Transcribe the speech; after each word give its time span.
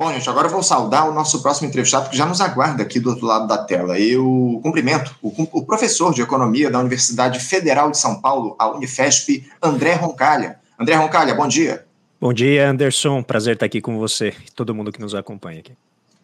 Bom, 0.00 0.10
gente, 0.14 0.30
agora 0.30 0.46
eu 0.46 0.50
vou 0.50 0.62
saudar 0.62 1.06
o 1.10 1.12
nosso 1.12 1.42
próximo 1.42 1.68
entrevistado, 1.68 2.08
que 2.08 2.16
já 2.16 2.24
nos 2.24 2.40
aguarda 2.40 2.82
aqui 2.82 2.98
do 2.98 3.10
outro 3.10 3.26
lado 3.26 3.46
da 3.46 3.58
tela. 3.58 4.00
Eu 4.00 4.58
cumprimento 4.62 5.14
o, 5.20 5.30
o 5.52 5.62
professor 5.62 6.14
de 6.14 6.22
Economia 6.22 6.70
da 6.70 6.78
Universidade 6.78 7.38
Federal 7.38 7.90
de 7.90 7.98
São 7.98 8.18
Paulo, 8.18 8.56
a 8.58 8.70
Unifesp, 8.70 9.46
André 9.62 9.92
Roncalha. 9.92 10.58
André 10.78 10.94
Roncalha, 10.94 11.34
bom 11.34 11.46
dia. 11.46 11.84
Bom 12.18 12.32
dia, 12.32 12.70
Anderson. 12.70 13.22
Prazer 13.22 13.52
estar 13.52 13.66
aqui 13.66 13.82
com 13.82 13.98
você 13.98 14.32
e 14.48 14.50
todo 14.52 14.74
mundo 14.74 14.90
que 14.90 14.98
nos 14.98 15.14
acompanha 15.14 15.60
aqui. 15.60 15.74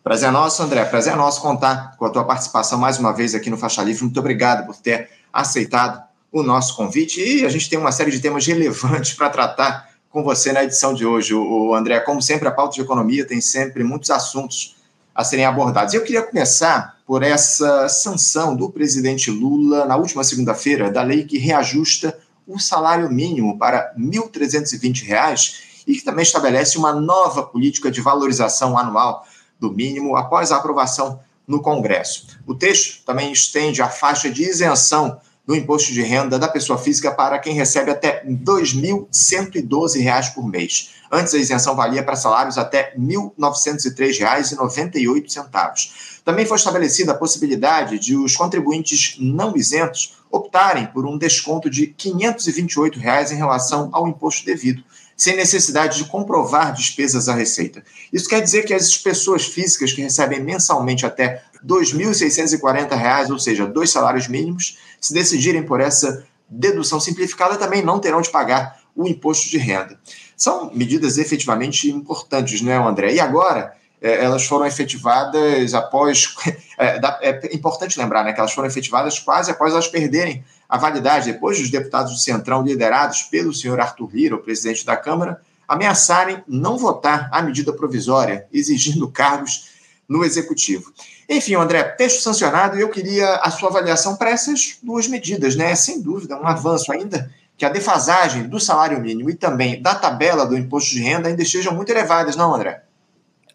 Prazer 0.02 0.30
é 0.30 0.32
nosso, 0.32 0.62
André. 0.62 0.82
Prazer 0.86 1.12
é 1.12 1.16
nosso 1.16 1.42
contar 1.42 1.98
com 1.98 2.06
a 2.06 2.08
tua 2.08 2.24
participação 2.24 2.78
mais 2.78 2.98
uma 2.98 3.12
vez 3.12 3.34
aqui 3.34 3.50
no 3.50 3.58
Faixa 3.58 3.82
Livre. 3.82 4.04
Muito 4.04 4.18
obrigado 4.18 4.64
por 4.64 4.74
ter 4.76 5.10
aceitado 5.30 6.02
o 6.32 6.42
nosso 6.42 6.74
convite. 6.74 7.20
E 7.20 7.44
a 7.44 7.50
gente 7.50 7.68
tem 7.68 7.78
uma 7.78 7.92
série 7.92 8.10
de 8.10 8.20
temas 8.20 8.46
relevantes 8.46 9.12
para 9.12 9.28
tratar 9.28 9.95
com 10.16 10.22
você 10.22 10.50
na 10.50 10.64
edição 10.64 10.94
de 10.94 11.04
hoje. 11.04 11.34
O 11.34 11.74
André, 11.74 12.00
como 12.00 12.22
sempre, 12.22 12.48
a 12.48 12.50
pauta 12.50 12.74
de 12.74 12.80
economia 12.80 13.26
tem 13.26 13.38
sempre 13.38 13.84
muitos 13.84 14.10
assuntos 14.10 14.74
a 15.14 15.22
serem 15.22 15.44
abordados. 15.44 15.92
Eu 15.92 16.02
queria 16.02 16.22
começar 16.22 16.96
por 17.06 17.22
essa 17.22 17.86
sanção 17.90 18.56
do 18.56 18.70
presidente 18.70 19.30
Lula 19.30 19.84
na 19.84 19.94
última 19.94 20.24
segunda-feira 20.24 20.90
da 20.90 21.02
lei 21.02 21.24
que 21.24 21.36
reajusta 21.36 22.18
o 22.46 22.58
salário 22.58 23.10
mínimo 23.10 23.58
para 23.58 23.92
R$ 23.94 24.02
1.320 24.02 25.84
e 25.86 25.96
que 25.96 26.02
também 26.02 26.22
estabelece 26.22 26.78
uma 26.78 26.94
nova 26.94 27.42
política 27.42 27.90
de 27.90 28.00
valorização 28.00 28.78
anual 28.78 29.22
do 29.60 29.70
mínimo 29.70 30.16
após 30.16 30.50
a 30.50 30.56
aprovação 30.56 31.20
no 31.46 31.60
Congresso. 31.60 32.38
O 32.46 32.54
texto 32.54 33.04
também 33.04 33.30
estende 33.32 33.82
a 33.82 33.90
faixa 33.90 34.30
de 34.30 34.44
isenção 34.44 35.20
do 35.46 35.54
imposto 35.54 35.92
de 35.92 36.02
renda 36.02 36.38
da 36.38 36.48
pessoa 36.48 36.76
física 36.76 37.12
para 37.12 37.38
quem 37.38 37.54
recebe 37.54 37.90
até 37.90 38.22
R$ 38.24 38.36
2.112 38.44 40.34
por 40.34 40.46
mês. 40.48 40.90
Antes, 41.10 41.32
a 41.34 41.38
isenção 41.38 41.74
valia 41.76 42.02
para 42.02 42.16
salários 42.16 42.58
até 42.58 42.92
R$ 42.96 42.98
1.903,98. 42.98 45.90
Também 46.24 46.44
foi 46.44 46.56
estabelecida 46.56 47.12
a 47.12 47.16
possibilidade 47.16 48.00
de 48.00 48.16
os 48.16 48.34
contribuintes 48.34 49.16
não 49.20 49.56
isentos 49.56 50.16
optarem 50.30 50.86
por 50.86 51.06
um 51.06 51.16
desconto 51.16 51.70
de 51.70 51.86
528 51.86 52.98
reais 52.98 53.30
em 53.30 53.36
relação 53.36 53.88
ao 53.92 54.08
imposto 54.08 54.44
devido, 54.44 54.82
sem 55.16 55.36
necessidade 55.36 55.98
de 55.98 56.06
comprovar 56.06 56.74
despesas 56.74 57.28
à 57.28 57.34
Receita. 57.34 57.84
Isso 58.12 58.28
quer 58.28 58.42
dizer 58.42 58.64
que 58.64 58.74
as 58.74 58.96
pessoas 58.96 59.46
físicas 59.46 59.92
que 59.92 60.02
recebem 60.02 60.42
mensalmente 60.42 61.06
até 61.06 61.44
R$ 61.54 61.60
2.640, 61.66 63.30
ou 63.30 63.38
seja, 63.38 63.64
dois 63.64 63.90
salários 63.90 64.26
mínimos, 64.28 64.76
se 65.00 65.12
decidirem 65.14 65.62
por 65.62 65.80
essa 65.80 66.26
dedução 66.48 67.00
simplificada, 67.00 67.56
também 67.56 67.82
não 67.82 67.98
terão 67.98 68.20
de 68.20 68.30
pagar 68.30 68.80
o 68.94 69.06
imposto 69.06 69.50
de 69.50 69.58
renda. 69.58 69.98
São 70.36 70.70
medidas 70.72 71.18
efetivamente 71.18 71.90
importantes, 71.90 72.60
não 72.60 72.72
é, 72.72 72.76
André? 72.76 73.14
E 73.14 73.20
agora, 73.20 73.74
é, 74.00 74.24
elas 74.24 74.44
foram 74.44 74.66
efetivadas 74.66 75.74
após. 75.74 76.34
É, 76.78 77.00
é, 77.22 77.56
importante 77.56 77.98
lembrar 77.98 78.22
né, 78.22 78.34
que 78.34 78.38
elas 78.38 78.52
foram 78.52 78.68
efetivadas 78.68 79.18
quase 79.18 79.50
após 79.50 79.72
elas 79.72 79.88
perderem 79.88 80.44
a 80.68 80.76
validade, 80.76 81.32
depois 81.32 81.58
dos 81.58 81.70
deputados 81.70 82.12
do 82.12 82.18
Centrão, 82.18 82.62
liderados 82.62 83.22
pelo 83.22 83.54
senhor 83.54 83.80
Arthur 83.80 84.10
Lira, 84.12 84.34
o 84.34 84.42
presidente 84.42 84.84
da 84.84 84.94
Câmara, 84.94 85.40
ameaçarem 85.66 86.44
não 86.46 86.76
votar 86.76 87.30
a 87.32 87.40
medida 87.40 87.72
provisória, 87.72 88.46
exigindo 88.52 89.08
cargos 89.08 89.70
no 90.06 90.22
Executivo. 90.22 90.92
Enfim, 91.28 91.54
André, 91.54 91.82
texto 91.82 92.20
sancionado 92.20 92.78
eu 92.78 92.88
queria 92.88 93.36
a 93.36 93.50
sua 93.50 93.68
avaliação 93.68 94.16
para 94.16 94.30
essas 94.30 94.78
duas 94.82 95.08
medidas, 95.08 95.56
né? 95.56 95.74
Sem 95.74 96.00
dúvida, 96.00 96.40
um 96.40 96.46
avanço 96.46 96.92
ainda 96.92 97.30
que 97.56 97.64
a 97.64 97.70
defasagem 97.70 98.48
do 98.48 98.60
salário 98.60 99.00
mínimo 99.00 99.30
e 99.30 99.34
também 99.34 99.80
da 99.80 99.94
tabela 99.94 100.46
do 100.46 100.56
imposto 100.56 100.90
de 100.90 101.00
renda 101.00 101.28
ainda 101.28 101.42
estejam 101.42 101.74
muito 101.74 101.90
elevadas, 101.90 102.36
não, 102.36 102.54
André? 102.54 102.82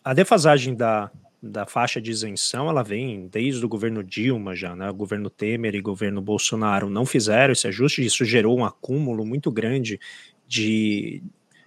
A 0.03 0.13
defasagem 0.13 0.73
da, 0.73 1.11
da 1.41 1.65
faixa 1.65 2.01
de 2.01 2.09
isenção, 2.09 2.67
ela 2.67 2.83
vem 2.83 3.27
desde 3.31 3.63
o 3.63 3.69
governo 3.69 4.03
Dilma 4.03 4.55
já, 4.55 4.75
né? 4.75 4.89
O 4.89 4.93
governo 4.93 5.29
Temer 5.29 5.75
e 5.75 5.79
o 5.79 5.83
governo 5.83 6.21
Bolsonaro 6.21 6.89
não 6.89 7.05
fizeram 7.05 7.53
esse 7.53 7.67
ajuste, 7.67 8.03
isso 8.03 8.25
gerou 8.25 8.57
um 8.57 8.65
acúmulo 8.65 9.25
muito 9.25 9.51
grande 9.51 9.99
de, 10.47 11.23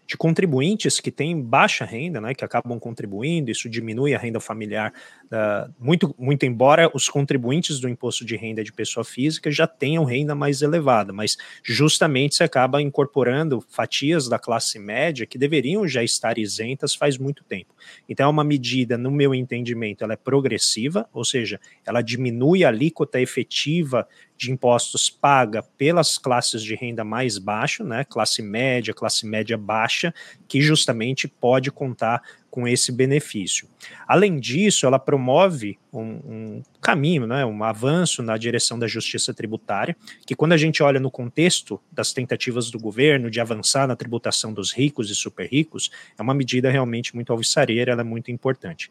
de 0.06 0.16
contribuintes 0.16 1.00
que 1.00 1.10
têm 1.10 1.40
baixa 1.40 1.84
renda, 1.84 2.20
né, 2.20 2.34
que 2.34 2.44
acabam 2.44 2.78
contribuindo, 2.78 3.50
isso 3.50 3.68
diminui 3.68 4.14
a 4.14 4.18
renda 4.18 4.38
familiar, 4.38 4.92
uh, 5.34 5.74
muito, 5.78 6.14
muito 6.16 6.46
embora 6.46 6.90
os 6.94 7.08
contribuintes 7.08 7.80
do 7.80 7.88
imposto 7.88 8.24
de 8.24 8.36
renda 8.36 8.62
de 8.62 8.72
pessoa 8.72 9.04
física 9.04 9.50
já 9.50 9.66
tenham 9.66 10.04
renda 10.04 10.34
mais 10.34 10.62
elevada, 10.62 11.12
mas 11.12 11.36
justamente 11.62 12.36
se 12.36 12.44
acaba 12.44 12.80
incorporando 12.80 13.60
fatias 13.68 14.28
da 14.28 14.38
classe 14.38 14.78
média 14.78 15.26
que 15.26 15.36
deveriam 15.36 15.86
já 15.86 16.02
estar 16.02 16.38
isentas 16.38 16.94
faz 16.94 17.18
muito 17.18 17.42
tempo. 17.44 17.74
Então 18.08 18.26
é 18.26 18.30
uma 18.30 18.44
medida, 18.44 18.96
no 18.96 19.10
meu 19.10 19.34
entendimento, 19.34 20.04
ela 20.04 20.12
é 20.12 20.16
progressiva, 20.16 21.08
ou 21.12 21.24
seja, 21.24 21.60
ela 21.84 22.00
diminui 22.00 22.64
a 22.64 22.68
alíquota 22.68 23.20
efetiva 23.20 24.06
de 24.36 24.50
impostos 24.50 25.08
paga 25.08 25.62
pelas 25.62 26.18
classes 26.18 26.62
de 26.62 26.74
renda 26.74 27.04
mais 27.04 27.38
baixa, 27.38 27.84
né, 27.84 28.04
classe 28.04 28.42
média, 28.42 28.92
classe 28.92 29.26
média 29.26 29.56
baixa, 29.56 30.12
que 30.48 30.60
justamente 30.60 31.28
pode 31.28 31.70
contar 31.70 32.22
com 32.54 32.68
esse 32.68 32.92
benefício. 32.92 33.68
Além 34.06 34.38
disso, 34.38 34.86
ela 34.86 34.96
promove 34.96 35.76
um, 35.92 36.00
um, 36.00 36.62
caminho, 36.80 37.26
né, 37.26 37.44
um 37.44 37.64
avanço 37.64 38.22
na 38.22 38.36
direção 38.36 38.78
da 38.78 38.86
justiça 38.86 39.34
tributária, 39.34 39.96
que 40.24 40.36
quando 40.36 40.52
a 40.52 40.56
gente 40.56 40.80
olha 40.80 41.00
no 41.00 41.10
contexto 41.10 41.80
das 41.90 42.12
tentativas 42.12 42.70
do 42.70 42.78
governo 42.78 43.28
de 43.28 43.40
avançar 43.40 43.88
na 43.88 43.96
tributação 43.96 44.52
dos 44.52 44.72
ricos 44.72 45.10
e 45.10 45.16
super 45.16 45.48
ricos, 45.50 45.90
é 46.16 46.22
uma 46.22 46.32
medida 46.32 46.70
realmente 46.70 47.12
muito 47.12 47.32
alvissareira, 47.32 47.90
ela 47.90 48.02
é 48.02 48.04
muito 48.04 48.30
importante. 48.30 48.88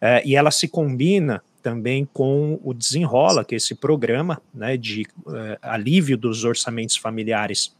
É, 0.00 0.20
e 0.26 0.34
ela 0.34 0.50
se 0.50 0.66
combina 0.66 1.40
também 1.62 2.04
com 2.12 2.58
o 2.64 2.74
Desenrola, 2.74 3.44
que 3.44 3.54
é 3.54 3.58
esse 3.58 3.76
programa 3.76 4.42
né, 4.52 4.76
de 4.76 5.06
uh, 5.24 5.56
alívio 5.62 6.18
dos 6.18 6.42
orçamentos 6.42 6.96
familiares 6.96 7.76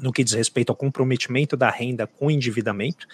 no 0.00 0.12
que 0.12 0.24
diz 0.24 0.34
respeito 0.34 0.70
ao 0.70 0.76
comprometimento 0.76 1.56
da 1.56 1.70
renda 1.70 2.06
com 2.06 2.30
endividamento. 2.30 3.06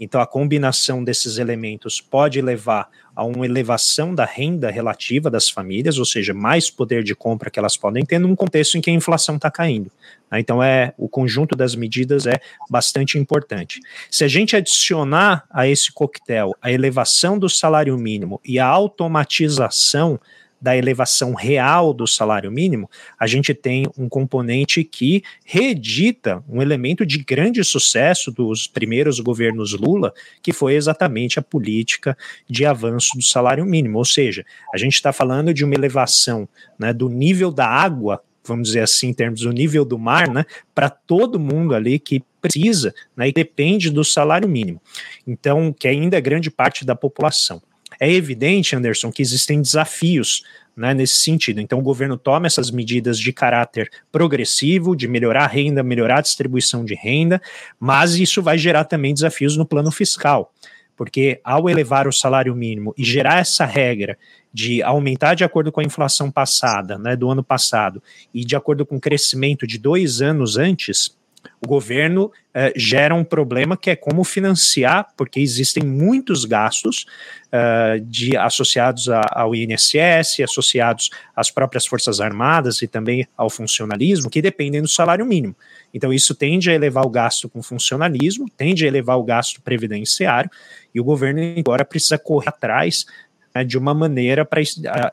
Então, 0.00 0.20
a 0.20 0.26
combinação 0.26 1.04
desses 1.04 1.38
elementos 1.38 2.00
pode 2.00 2.40
levar 2.40 2.88
a 3.14 3.24
uma 3.24 3.44
elevação 3.44 4.14
da 4.14 4.24
renda 4.24 4.70
relativa 4.70 5.30
das 5.30 5.50
famílias, 5.50 5.98
ou 5.98 6.04
seja, 6.04 6.32
mais 6.32 6.70
poder 6.70 7.04
de 7.04 7.14
compra 7.14 7.50
que 7.50 7.58
elas 7.58 7.76
podem 7.76 8.04
ter 8.04 8.18
num 8.18 8.34
contexto 8.34 8.76
em 8.76 8.80
que 8.80 8.90
a 8.90 8.94
inflação 8.94 9.36
está 9.36 9.50
caindo. 9.50 9.92
Né? 10.30 10.40
Então, 10.40 10.62
é 10.62 10.94
o 10.96 11.08
conjunto 11.08 11.54
das 11.54 11.74
medidas 11.74 12.26
é 12.26 12.40
bastante 12.70 13.18
importante. 13.18 13.80
Se 14.10 14.24
a 14.24 14.28
gente 14.28 14.56
adicionar 14.56 15.44
a 15.50 15.68
esse 15.68 15.92
coquetel 15.92 16.56
a 16.60 16.72
elevação 16.72 17.38
do 17.38 17.48
salário 17.48 17.96
mínimo 17.98 18.40
e 18.44 18.58
a 18.58 18.66
automatização 18.66 20.18
da 20.62 20.76
elevação 20.76 21.34
real 21.34 21.92
do 21.92 22.06
salário 22.06 22.52
mínimo, 22.52 22.88
a 23.18 23.26
gente 23.26 23.52
tem 23.52 23.84
um 23.98 24.08
componente 24.08 24.84
que 24.84 25.24
reedita 25.44 26.42
um 26.48 26.62
elemento 26.62 27.04
de 27.04 27.18
grande 27.18 27.64
sucesso 27.64 28.30
dos 28.30 28.68
primeiros 28.68 29.18
governos 29.18 29.72
Lula, 29.72 30.14
que 30.40 30.52
foi 30.52 30.74
exatamente 30.74 31.36
a 31.36 31.42
política 31.42 32.16
de 32.48 32.64
avanço 32.64 33.16
do 33.16 33.24
salário 33.24 33.66
mínimo. 33.66 33.98
Ou 33.98 34.04
seja, 34.04 34.46
a 34.72 34.78
gente 34.78 34.94
está 34.94 35.12
falando 35.12 35.52
de 35.52 35.64
uma 35.64 35.74
elevação 35.74 36.48
né, 36.78 36.92
do 36.92 37.08
nível 37.08 37.50
da 37.50 37.66
água 37.66 38.22
vamos 38.44 38.68
dizer 38.68 38.80
assim, 38.80 39.10
em 39.10 39.14
termos 39.14 39.42
do 39.42 39.52
nível 39.52 39.84
do 39.84 39.96
mar, 39.96 40.28
né, 40.28 40.44
para 40.74 40.90
todo 40.90 41.38
mundo 41.38 41.76
ali 41.76 41.96
que 41.96 42.24
precisa 42.40 42.92
né, 43.16 43.28
e 43.28 43.32
depende 43.32 43.88
do 43.88 44.04
salário 44.04 44.48
mínimo. 44.48 44.82
Então, 45.24 45.72
que 45.72 45.86
ainda 45.86 46.16
é 46.16 46.20
grande 46.20 46.50
parte 46.50 46.84
da 46.84 46.96
população. 46.96 47.62
É 47.98 48.10
evidente, 48.10 48.74
Anderson, 48.76 49.10
que 49.10 49.22
existem 49.22 49.60
desafios 49.60 50.42
né, 50.76 50.94
nesse 50.94 51.16
sentido. 51.16 51.60
Então, 51.60 51.78
o 51.78 51.82
governo 51.82 52.16
toma 52.16 52.46
essas 52.46 52.70
medidas 52.70 53.18
de 53.18 53.32
caráter 53.32 53.90
progressivo, 54.10 54.96
de 54.96 55.06
melhorar 55.06 55.44
a 55.44 55.48
renda, 55.48 55.82
melhorar 55.82 56.18
a 56.18 56.22
distribuição 56.22 56.84
de 56.84 56.94
renda, 56.94 57.40
mas 57.78 58.14
isso 58.14 58.42
vai 58.42 58.58
gerar 58.58 58.84
também 58.84 59.14
desafios 59.14 59.56
no 59.56 59.66
plano 59.66 59.90
fiscal, 59.90 60.52
porque 60.96 61.40
ao 61.44 61.68
elevar 61.68 62.06
o 62.08 62.12
salário 62.12 62.54
mínimo 62.54 62.94
e 62.96 63.04
gerar 63.04 63.38
essa 63.38 63.64
regra 63.64 64.16
de 64.52 64.82
aumentar 64.82 65.34
de 65.34 65.44
acordo 65.44 65.72
com 65.72 65.80
a 65.80 65.84
inflação 65.84 66.30
passada, 66.30 66.98
né, 66.98 67.16
do 67.16 67.30
ano 67.30 67.42
passado, 67.42 68.02
e 68.34 68.44
de 68.44 68.54
acordo 68.54 68.84
com 68.84 68.96
o 68.96 69.00
crescimento 69.00 69.66
de 69.66 69.78
dois 69.78 70.20
anos 70.20 70.56
antes, 70.56 71.16
o 71.60 71.68
governo 71.68 72.24
uh, 72.26 72.72
gera 72.76 73.14
um 73.14 73.24
problema 73.24 73.76
que 73.76 73.90
é 73.90 73.96
como 73.96 74.24
financiar, 74.24 75.08
porque 75.16 75.40
existem 75.40 75.84
muitos 75.84 76.44
gastos 76.44 77.06
uh, 77.48 78.00
de, 78.00 78.36
associados 78.36 79.08
a, 79.08 79.22
ao 79.32 79.54
INSS, 79.54 80.40
associados 80.42 81.10
às 81.34 81.50
próprias 81.50 81.86
Forças 81.86 82.20
Armadas 82.20 82.82
e 82.82 82.88
também 82.88 83.26
ao 83.36 83.48
funcionalismo, 83.48 84.30
que 84.30 84.42
dependem 84.42 84.82
do 84.82 84.88
salário 84.88 85.24
mínimo. 85.24 85.54
Então, 85.94 86.12
isso 86.12 86.34
tende 86.34 86.70
a 86.70 86.74
elevar 86.74 87.06
o 87.06 87.10
gasto 87.10 87.48
com 87.48 87.62
funcionalismo, 87.62 88.48
tende 88.56 88.84
a 88.84 88.88
elevar 88.88 89.18
o 89.18 89.24
gasto 89.24 89.60
previdenciário, 89.62 90.50
e 90.94 91.00
o 91.00 91.04
governo 91.04 91.40
agora 91.58 91.84
precisa 91.84 92.18
correr 92.18 92.48
atrás 92.48 93.06
né, 93.54 93.64
de 93.64 93.78
uma 93.78 93.94
maneira 93.94 94.44
para 94.44 94.60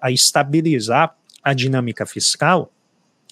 estabilizar 0.10 1.16
a 1.44 1.54
dinâmica 1.54 2.06
fiscal, 2.06 2.72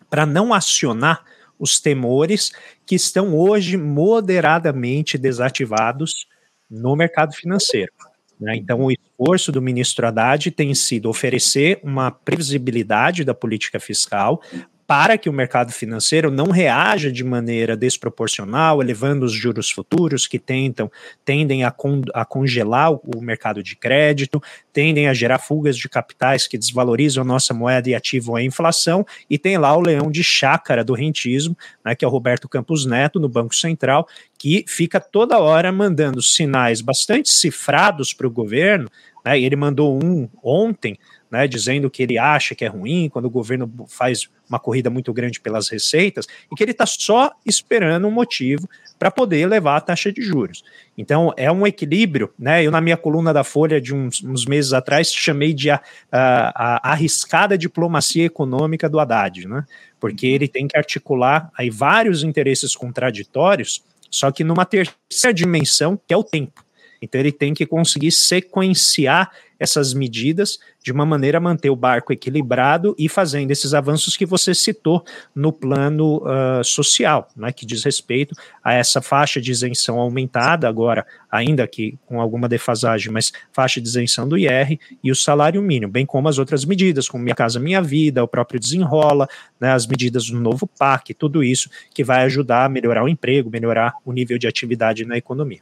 para 0.09 0.25
não 0.25 0.53
acionar 0.53 1.23
os 1.59 1.79
temores 1.79 2.51
que 2.85 2.95
estão 2.95 3.35
hoje 3.35 3.77
moderadamente 3.77 5.17
desativados 5.17 6.27
no 6.69 6.95
mercado 6.95 7.33
financeiro. 7.33 7.91
Né? 8.39 8.55
Então, 8.55 8.81
o 8.81 8.91
esforço 8.91 9.51
do 9.51 9.61
ministro 9.61 10.05
Haddad 10.05 10.51
tem 10.51 10.73
sido 10.75 11.09
oferecer 11.09 11.79
uma 11.83 12.11
previsibilidade 12.11 13.23
da 13.23 13.33
política 13.33 13.79
fiscal 13.79 14.41
para 14.87 15.17
que 15.17 15.29
o 15.29 15.33
mercado 15.33 15.73
financeiro 15.73 16.31
não 16.31 16.45
reaja 16.45 17.11
de 17.11 17.21
maneira 17.21 17.75
desproporcional, 17.75 18.81
elevando 18.81 19.25
os 19.25 19.33
juros 19.33 19.69
futuros 19.69 20.25
que 20.25 20.39
tentam 20.39 20.89
tendem 21.25 21.65
a, 21.65 21.71
con, 21.71 22.01
a 22.13 22.23
congelar 22.23 22.93
o, 22.93 23.21
mercado 23.21 23.61
de 23.61 23.75
crédito, 23.75 24.41
tendem 24.71 25.09
a 25.09 25.13
gerar 25.13 25.39
fugas 25.39 25.77
de 25.77 25.89
capitais 25.89 26.47
que 26.47 26.57
desvalorizam 26.57 27.21
a 27.21 27.27
nossa 27.27 27.53
moeda 27.53 27.89
e 27.89 27.95
ativam 27.95 28.37
a 28.37 28.43
inflação, 28.43 29.05
e 29.29 29.37
tem 29.37 29.57
lá 29.57 29.75
o 29.75 29.81
leão 29.81 30.09
de 30.09 30.23
chácara 30.23 30.85
do 30.85 30.93
rentismo, 30.93 31.57
né, 31.83 31.93
que 31.93 32.05
é 32.05 32.07
o 32.07 32.11
Roberto 32.11 32.47
Campos 32.47 32.85
Neto, 32.85 33.19
no 33.19 33.27
Banco 33.27 33.53
Central, 33.53 34.07
que 34.37 34.63
fica 34.67 35.01
toda 35.01 35.37
hora 35.39 35.69
mandando 35.69 36.21
sinais 36.21 36.79
bastante 36.79 37.29
cifrados 37.29 38.13
para 38.13 38.27
o 38.27 38.31
governo, 38.31 38.89
né, 39.25 39.37
ele 39.37 39.57
mandou 39.57 40.01
um 40.01 40.29
ontem, 40.41 40.97
né, 41.29 41.47
dizendo 41.47 41.89
que 41.89 42.03
ele 42.03 42.17
acha 42.17 42.55
que 42.55 42.63
é 42.63 42.67
ruim 42.67 43.09
quando 43.09 43.25
o 43.25 43.29
governo 43.29 43.71
faz 43.87 44.29
uma 44.49 44.59
corrida 44.59 44.89
muito 44.89 45.11
grande 45.11 45.39
pelas 45.39 45.67
receitas 45.67 46.25
e 46.51 46.55
que 46.55 46.63
ele 46.63 46.71
está 46.71 46.85
só 46.85 47.31
esperando 47.45 48.07
um 48.07 48.11
motivo 48.11 48.67
para 48.97 49.11
poder 49.11 49.39
elevar 49.39 49.77
a 49.77 49.81
taxa 49.81 50.11
de 50.11 50.21
juros. 50.21 50.63
Então, 50.97 51.33
é 51.37 51.51
um 51.51 51.67
equilíbrio, 51.67 52.33
né? 52.39 52.63
Eu, 52.63 52.71
na 52.71 52.81
minha 52.81 52.97
coluna 52.97 53.33
da 53.33 53.43
Folha, 53.43 53.79
de 53.79 53.93
uns, 53.93 54.23
uns 54.23 54.45
meses 54.45 54.73
atrás, 54.73 55.13
chamei 55.13 55.53
de 55.53 55.69
a, 55.69 55.81
a, 56.11 56.89
a, 56.89 56.91
arriscada 56.91 57.57
diplomacia 57.57 58.25
econômica 58.25 58.89
do 58.89 58.99
Haddad, 58.99 59.47
né? 59.47 59.65
Porque 59.99 60.25
ele 60.25 60.47
tem 60.47 60.67
que 60.67 60.77
articular 60.77 61.51
aí 61.57 61.69
vários 61.69 62.23
interesses 62.23 62.75
contraditórios, 62.75 63.83
só 64.09 64.31
que 64.31 64.43
numa 64.43 64.65
terceira 64.65 65.33
dimensão, 65.33 65.99
que 66.07 66.13
é 66.13 66.17
o 66.17 66.23
tempo. 66.23 66.65
Então 67.01 67.19
ele 67.19 67.31
tem 67.31 67.53
que 67.53 67.65
conseguir 67.65 68.11
sequenciar 68.11 69.31
essas 69.59 69.93
medidas 69.93 70.59
de 70.83 70.91
uma 70.91 71.05
maneira 71.05 71.37
a 71.37 71.41
manter 71.41 71.69
o 71.69 71.75
barco 71.75 72.13
equilibrado 72.13 72.95
e 72.97 73.09
fazendo 73.09 73.51
esses 73.51 73.73
avanços 73.73 74.15
que 74.15 74.25
você 74.25 74.53
citou 74.55 75.03
no 75.35 75.51
plano 75.51 76.23
uh, 76.23 76.63
social, 76.63 77.27
né, 77.35 77.51
que 77.51 77.65
diz 77.65 77.83
respeito 77.83 78.35
a 78.63 78.73
essa 78.73 79.01
faixa 79.01 79.41
de 79.41 79.51
isenção 79.51 79.99
aumentada, 79.99 80.67
agora, 80.67 81.05
ainda 81.31 81.67
que 81.67 81.97
com 82.05 82.21
alguma 82.21 82.47
defasagem, 82.47 83.11
mas 83.11 83.31
faixa 83.51 83.81
de 83.81 83.87
isenção 83.87 84.27
do 84.27 84.37
IR 84.37 84.79
e 85.03 85.11
o 85.11 85.15
salário 85.15 85.61
mínimo, 85.61 85.91
bem 85.91 86.05
como 86.05 86.29
as 86.29 86.37
outras 86.37 86.63
medidas, 86.63 87.09
como 87.09 87.23
Minha 87.23 87.35
Casa 87.35 87.59
Minha 87.59 87.81
Vida, 87.81 88.23
o 88.23 88.27
próprio 88.27 88.59
Desenrola, 88.59 89.27
né, 89.59 89.71
as 89.71 89.85
medidas 89.87 90.27
do 90.29 90.39
novo 90.39 90.67
PAC, 90.67 91.13
tudo 91.13 91.43
isso 91.43 91.69
que 91.93 92.03
vai 92.03 92.23
ajudar 92.23 92.65
a 92.65 92.69
melhorar 92.69 93.03
o 93.03 93.09
emprego, 93.09 93.49
melhorar 93.49 93.93
o 94.05 94.13
nível 94.13 94.37
de 94.37 94.47
atividade 94.47 95.05
na 95.05 95.17
economia. 95.17 95.61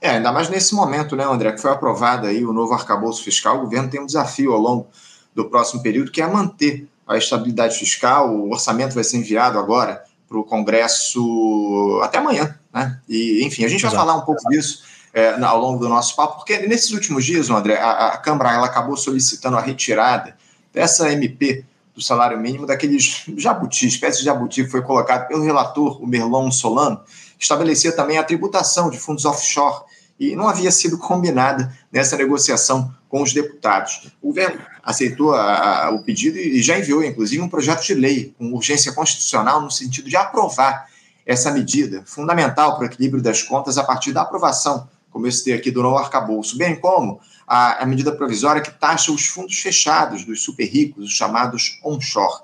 É, 0.00 0.10
ainda 0.10 0.30
mais 0.30 0.48
nesse 0.48 0.74
momento, 0.74 1.16
né, 1.16 1.24
André, 1.24 1.52
que 1.52 1.60
foi 1.60 1.70
aprovado 1.70 2.26
aí 2.26 2.44
o 2.44 2.52
novo 2.52 2.72
arcabouço 2.72 3.22
fiscal, 3.22 3.58
o 3.58 3.60
governo 3.62 3.90
tem 3.90 4.00
um 4.00 4.06
desafio 4.06 4.52
ao 4.52 4.60
longo 4.60 4.86
do 5.34 5.46
próximo 5.46 5.82
período, 5.82 6.10
que 6.10 6.22
é 6.22 6.26
manter 6.26 6.88
a 7.06 7.16
estabilidade 7.16 7.78
fiscal, 7.78 8.30
o 8.30 8.50
orçamento 8.50 8.94
vai 8.94 9.02
ser 9.02 9.16
enviado 9.16 9.58
agora 9.58 10.04
para 10.28 10.38
o 10.38 10.44
Congresso 10.44 12.00
até 12.02 12.18
amanhã, 12.18 12.54
né? 12.72 13.00
E, 13.08 13.44
enfim, 13.44 13.64
a 13.64 13.68
gente 13.68 13.80
vai 13.80 13.90
Exato. 13.90 14.06
falar 14.06 14.16
um 14.20 14.24
pouco 14.24 14.46
disso 14.50 14.82
é, 15.12 15.30
ao 15.42 15.58
longo 15.58 15.78
do 15.78 15.88
nosso 15.88 16.14
papo, 16.14 16.36
porque 16.36 16.58
nesses 16.66 16.90
últimos 16.90 17.24
dias, 17.24 17.48
André, 17.48 17.78
a, 17.80 18.08
a 18.08 18.18
Câmara 18.18 18.52
ela 18.52 18.66
acabou 18.66 18.96
solicitando 18.96 19.56
a 19.56 19.60
retirada 19.60 20.36
dessa 20.72 21.10
MP 21.10 21.64
do 21.94 22.02
salário 22.02 22.38
mínimo 22.38 22.66
daqueles 22.66 23.24
jabuti, 23.36 23.86
espécie 23.86 24.18
de 24.18 24.26
jabuti 24.26 24.64
que 24.64 24.70
foi 24.70 24.82
colocado 24.82 25.26
pelo 25.26 25.42
relator, 25.42 26.00
o 26.00 26.06
Merlon 26.06 26.50
Solano, 26.50 27.00
estabelecia 27.38 27.92
também 27.92 28.18
a 28.18 28.24
tributação 28.24 28.90
de 28.90 28.98
fundos 28.98 29.24
offshore 29.24 29.84
e 30.18 30.34
não 30.34 30.48
havia 30.48 30.70
sido 30.70 30.98
combinada 30.98 31.72
nessa 31.92 32.16
negociação 32.16 32.92
com 33.08 33.22
os 33.22 33.32
deputados. 33.32 34.10
O 34.20 34.28
governo 34.28 34.60
aceitou 34.82 35.34
a, 35.34 35.86
a, 35.86 35.90
o 35.90 36.02
pedido 36.02 36.38
e 36.38 36.60
já 36.62 36.78
enviou, 36.78 37.02
inclusive, 37.02 37.42
um 37.42 37.48
projeto 37.48 37.84
de 37.84 37.94
lei 37.94 38.34
com 38.36 38.52
urgência 38.52 38.92
constitucional 38.92 39.60
no 39.60 39.70
sentido 39.70 40.08
de 40.08 40.16
aprovar 40.16 40.86
essa 41.24 41.50
medida 41.50 42.02
fundamental 42.06 42.74
para 42.74 42.84
o 42.84 42.86
equilíbrio 42.86 43.22
das 43.22 43.42
contas 43.42 43.76
a 43.76 43.84
partir 43.84 44.12
da 44.12 44.22
aprovação, 44.22 44.88
como 45.10 45.26
eu 45.26 45.32
citei 45.32 45.54
aqui, 45.54 45.70
do 45.70 45.82
novo 45.82 45.98
arcabouço, 45.98 46.56
bem 46.56 46.74
como 46.76 47.20
a, 47.46 47.82
a 47.82 47.86
medida 47.86 48.12
provisória 48.12 48.62
que 48.62 48.70
taxa 48.70 49.12
os 49.12 49.26
fundos 49.26 49.58
fechados 49.58 50.24
dos 50.24 50.42
super 50.42 50.66
ricos, 50.66 51.04
os 51.04 51.12
chamados 51.12 51.78
onshore. 51.84 52.42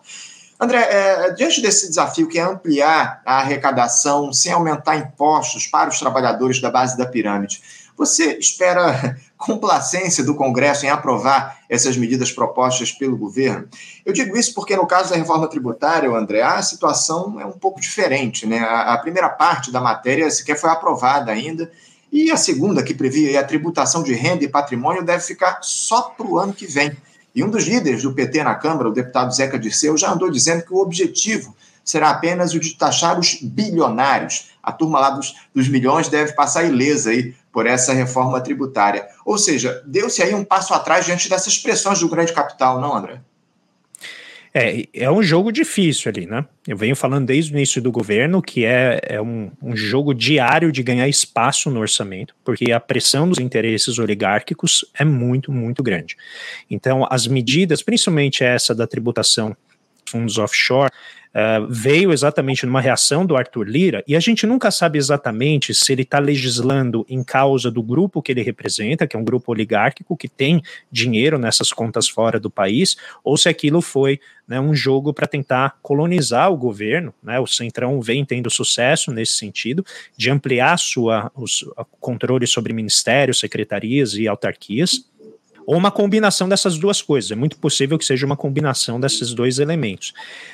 André, 0.59 0.79
é, 0.79 1.31
diante 1.33 1.61
desse 1.61 1.89
desafio 1.89 2.29
que 2.29 2.39
é 2.39 2.43
ampliar 2.43 3.21
a 3.27 3.39
arrecadação 3.41 4.33
sem 4.33 4.53
aumentar 4.53 4.97
impostos 4.97 5.67
para 5.67 5.91
os 5.91 5.99
trabalhadores 5.99 6.61
da 6.61 6.71
base 6.71 6.97
da 6.97 7.05
pirâmide, 7.05 7.61
você 7.97 8.37
espera 8.39 9.17
complacência 9.37 10.25
do 10.25 10.35
Congresso 10.35 10.87
em 10.87 10.89
aprovar 10.89 11.59
essas 11.69 11.97
medidas 11.97 12.31
propostas 12.33 12.93
pelo 12.93 13.17
governo? 13.17 13.69
Eu 14.05 14.13
digo 14.13 14.37
isso 14.37 14.55
porque, 14.55 14.77
no 14.77 14.87
caso 14.87 15.11
da 15.11 15.17
reforma 15.17 15.49
tributária, 15.49 16.11
André, 16.11 16.43
a 16.43 16.63
situação 16.63 17.41
é 17.41 17.47
um 17.47 17.53
pouco 17.53 17.81
diferente. 17.81 18.47
Né? 18.47 18.61
A, 18.61 18.95
a 18.95 18.99
primeira 18.99 19.29
parte 19.29 19.73
da 19.73 19.81
matéria 19.81 20.31
sequer 20.31 20.57
foi 20.57 20.71
aprovada 20.71 21.31
ainda, 21.31 21.71
e 22.13 22.31
a 22.31 22.37
segunda, 22.37 22.81
que 22.81 22.95
previa 22.95 23.41
a 23.41 23.45
tributação 23.45 24.01
de 24.01 24.15
renda 24.15 24.45
e 24.45 24.49
patrimônio, 24.49 25.05
deve 25.05 25.25
ficar 25.25 25.59
só 25.63 26.03
para 26.03 26.25
o 26.25 26.39
ano 26.39 26.53
que 26.53 26.65
vem. 26.65 26.97
E 27.35 27.43
um 27.43 27.51
dos 27.51 27.65
líderes 27.65 28.03
do 28.03 28.15
PT 28.15 28.45
na 28.45 28.55
Câmara, 28.55 28.89
o 28.89 28.93
deputado 28.93 29.35
Zeca 29.35 29.59
Dirceu, 29.59 29.97
já 29.97 30.13
andou 30.13 30.31
dizendo 30.31 30.65
que 30.65 30.73
o 30.73 30.79
objetivo 30.79 31.55
será 31.85 32.11
apenas 32.11 32.55
o 32.55 32.61
de 32.61 32.75
taxar 32.75 33.19
os 33.19 33.35
bilionários. 33.43 34.53
A 34.63 34.73
turma 34.73 35.01
lá 35.01 35.11
dos, 35.11 35.35
dos 35.55 35.69
milhões 35.69 36.09
deve 36.09 36.33
passar 36.33 36.65
ilesa 36.65 37.11
aí 37.11 37.35
por 37.53 37.67
essa 37.67 37.93
reforma 37.93 38.41
tributária. 38.41 39.07
Ou 39.25 39.37
seja, 39.37 39.83
deu-se 39.87 40.23
aí 40.23 40.35
um 40.35 40.45
passo 40.45 40.73
atrás 40.73 41.05
diante 41.05 41.29
dessas 41.29 41.59
pressões 41.59 42.01
do 42.01 42.09
grande 42.09 42.33
capital, 42.33 42.81
não, 42.81 42.97
André? 42.97 43.21
É, 44.57 44.87
é 44.95 45.11
um 45.11 45.21
jogo 45.21 45.51
difícil 45.51 46.09
ali, 46.09 46.27
né? 46.27 46.47
Eu 46.67 46.77
venho 46.77 46.95
falando 46.95 47.27
desde 47.27 47.53
o 47.53 47.57
início 47.57 47.83
do 47.83 47.91
governo 47.91 48.41
que 48.41 48.65
é, 48.65 49.01
é 49.03 49.21
um, 49.21 49.51
um 49.61 49.77
jogo 49.77 50.15
diário 50.15 50.71
de 50.71 50.81
ganhar 50.81 51.09
espaço 51.09 51.69
no 51.71 51.81
orçamento, 51.81 52.37
porque 52.45 52.71
a 52.71 52.79
pressão 52.79 53.29
dos 53.29 53.41
interesses 53.41 53.99
oligárquicos 53.99 54.85
é 54.97 55.05
muito, 55.05 55.51
muito 55.51 55.83
grande. 55.83 56.17
Então, 56.71 57.05
as 57.11 57.27
medidas, 57.27 57.83
principalmente 57.83 58.45
essa 58.45 58.73
da 58.73 58.87
tributação 58.87 59.57
fundos 60.07 60.39
offshore, 60.39 60.91
uh, 61.35 61.67
veio 61.69 62.13
exatamente 62.13 62.65
numa 62.65 62.81
reação 62.81 63.27
do 63.27 63.37
Arthur 63.37 63.69
Lira, 63.69 64.05
e 64.07 64.15
a 64.15 64.21
gente 64.21 64.47
nunca 64.47 64.71
sabe 64.71 64.99
exatamente 64.99 65.75
se 65.75 65.93
ele 65.93 66.03
está 66.03 66.19
legislando 66.19 67.05
em 67.09 67.23
causa 67.23 67.71
do 67.71 67.83
grupo 67.83 68.23
que 68.23 68.33
ele 68.33 68.43
representa, 68.43 69.07
que 69.07 69.17
é 69.17 69.19
um 69.19 69.25
grupo 69.25 69.51
oligárquico 69.53 70.17
que 70.17 70.29
tem 70.29 70.63
dinheiro 70.91 71.39
nessas 71.39 71.73
contas 71.73 72.09
fora 72.09 72.39
do 72.39 72.51
país, 72.51 72.97
ou 73.23 73.37
se 73.37 73.49
aquilo 73.49 73.81
foi 73.81 74.21
né, 74.47 74.61
um 74.61 74.75
jogo 74.75 75.13
para 75.13 75.27
tentar 75.27 75.79
colonizar 75.83 76.53
o 76.53 76.57
governo. 76.57 77.13
Né, 77.23 77.41
o 77.41 77.47
Centrão 77.47 78.01
vem 78.01 78.25
tendo 78.25 78.51
sucesso 78.51 79.11
nesse 79.11 79.33
sentido, 79.33 79.85
de 80.17 80.31
ampliar 80.31 80.79
sua, 80.79 81.33
os, 81.35 81.65
controle 82.01 82.47
sobre 82.47 82.73
ministérios, 82.73 83.41
secretarias 83.41 84.15
e 84.15 84.29
autarquias 84.29 85.09
ou 85.67 85.77
uma 85.77 85.91
combinação 85.91 86.49
dessas 86.49 86.79
duas 86.79 87.01
coisas. 87.01 87.31
É 87.31 87.35
muito 87.35 87.59
possível 87.59 87.99
que 87.99 88.05
seja 88.05 88.27
uma 88.27 88.37
combinação 88.37 89.01
desses 89.01 89.33
dois 89.33 89.59
elementos. 89.59 90.13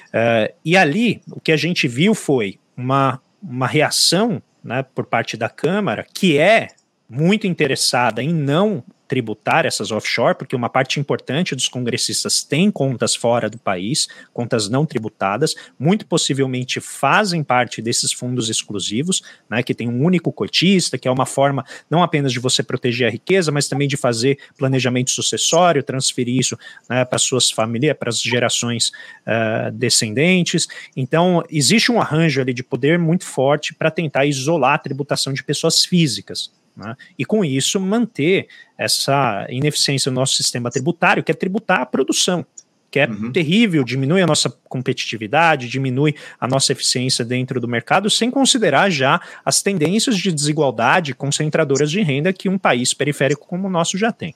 Uh, 0.08 0.52
e 0.64 0.76
ali, 0.76 1.20
o 1.30 1.40
que 1.40 1.52
a 1.52 1.56
gente 1.56 1.88
viu 1.88 2.14
foi 2.14 2.58
uma, 2.76 3.20
uma 3.42 3.66
reação 3.66 4.42
né, 4.62 4.82
por 4.82 5.06
parte 5.06 5.36
da 5.36 5.48
Câmara 5.48 6.06
que 6.14 6.38
é 6.38 6.68
muito 7.08 7.46
interessada 7.46 8.22
em 8.22 8.32
não 8.32 8.84
tributar 9.10 9.66
essas 9.66 9.90
offshore, 9.90 10.36
porque 10.36 10.54
uma 10.54 10.68
parte 10.68 11.00
importante 11.00 11.56
dos 11.56 11.66
congressistas 11.66 12.44
tem 12.44 12.70
contas 12.70 13.16
fora 13.16 13.50
do 13.50 13.58
país, 13.58 14.06
contas 14.32 14.68
não 14.68 14.86
tributadas, 14.86 15.56
muito 15.76 16.06
possivelmente 16.06 16.78
fazem 16.78 17.42
parte 17.42 17.82
desses 17.82 18.12
fundos 18.12 18.48
exclusivos, 18.48 19.20
né, 19.50 19.64
que 19.64 19.74
tem 19.74 19.88
um 19.88 20.04
único 20.04 20.32
cotista, 20.32 20.96
que 20.96 21.08
é 21.08 21.10
uma 21.10 21.26
forma 21.26 21.66
não 21.90 22.04
apenas 22.04 22.32
de 22.32 22.38
você 22.38 22.62
proteger 22.62 23.08
a 23.08 23.10
riqueza, 23.10 23.50
mas 23.50 23.66
também 23.66 23.88
de 23.88 23.96
fazer 23.96 24.38
planejamento 24.56 25.10
sucessório, 25.10 25.82
transferir 25.82 26.38
isso 26.38 26.56
né, 26.88 27.04
para 27.04 27.18
suas 27.18 27.50
famílias, 27.50 27.96
para 27.98 28.10
as 28.10 28.22
gerações 28.22 28.92
uh, 29.26 29.72
descendentes. 29.72 30.68
Então, 30.96 31.42
existe 31.50 31.90
um 31.90 32.00
arranjo 32.00 32.40
ali 32.40 32.54
de 32.54 32.62
poder 32.62 32.96
muito 32.96 33.24
forte 33.24 33.74
para 33.74 33.90
tentar 33.90 34.24
isolar 34.24 34.74
a 34.74 34.78
tributação 34.78 35.32
de 35.32 35.42
pessoas 35.42 35.84
físicas. 35.84 36.59
Né? 36.80 36.96
E 37.18 37.24
com 37.26 37.44
isso 37.44 37.78
manter 37.78 38.48
essa 38.78 39.46
ineficiência 39.50 40.10
no 40.10 40.18
nosso 40.18 40.34
sistema 40.34 40.70
tributário, 40.70 41.22
que 41.22 41.30
é 41.30 41.34
tributar 41.34 41.82
a 41.82 41.86
produção, 41.86 42.46
que 42.90 42.98
é 42.98 43.06
uhum. 43.06 43.30
terrível, 43.30 43.84
diminui 43.84 44.22
a 44.22 44.26
nossa 44.26 44.48
competitividade, 44.64 45.68
diminui 45.68 46.14
a 46.40 46.48
nossa 46.48 46.72
eficiência 46.72 47.22
dentro 47.24 47.60
do 47.60 47.68
mercado, 47.68 48.08
sem 48.08 48.30
considerar 48.30 48.90
já 48.90 49.20
as 49.44 49.62
tendências 49.62 50.16
de 50.16 50.32
desigualdade 50.32 51.14
concentradoras 51.14 51.90
de 51.90 52.00
renda 52.00 52.32
que 52.32 52.48
um 52.48 52.56
país 52.56 52.94
periférico 52.94 53.46
como 53.46 53.68
o 53.68 53.70
nosso 53.70 53.98
já 53.98 54.10
tem. 54.10 54.34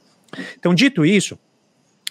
Então, 0.58 0.74
dito 0.74 1.04
isso, 1.06 1.38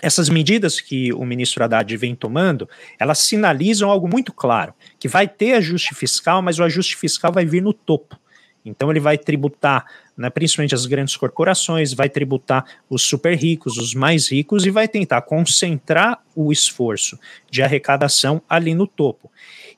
essas 0.01 0.27
medidas 0.29 0.81
que 0.81 1.13
o 1.13 1.23
ministro 1.23 1.63
Haddad 1.63 1.95
vem 1.95 2.15
tomando, 2.15 2.67
elas 2.99 3.19
sinalizam 3.19 3.89
algo 3.89 4.07
muito 4.07 4.33
claro, 4.33 4.73
que 4.99 5.07
vai 5.07 5.27
ter 5.27 5.53
ajuste 5.53 5.93
fiscal, 5.93 6.41
mas 6.41 6.57
o 6.57 6.63
ajuste 6.63 6.97
fiscal 6.97 7.31
vai 7.31 7.45
vir 7.45 7.61
no 7.61 7.71
topo 7.71 8.17
Então 8.65 8.89
ele 8.89 8.99
vai 8.99 9.17
tributar, 9.17 9.85
né, 10.17 10.29
principalmente 10.29 10.73
as 10.73 10.85
grandes 10.85 11.17
corporações, 11.17 11.93
vai 11.93 12.09
tributar 12.09 12.65
os 12.89 13.01
super 13.01 13.35
ricos, 13.35 13.77
os 13.77 13.93
mais 13.93 14.31
ricos, 14.31 14.65
e 14.65 14.69
vai 14.69 14.87
tentar 14.87 15.21
concentrar 15.23 16.21
o 16.35 16.51
esforço 16.51 17.19
de 17.49 17.61
arrecadação 17.61 18.41
ali 18.47 18.73
no 18.73 18.87
topo. 18.87 19.29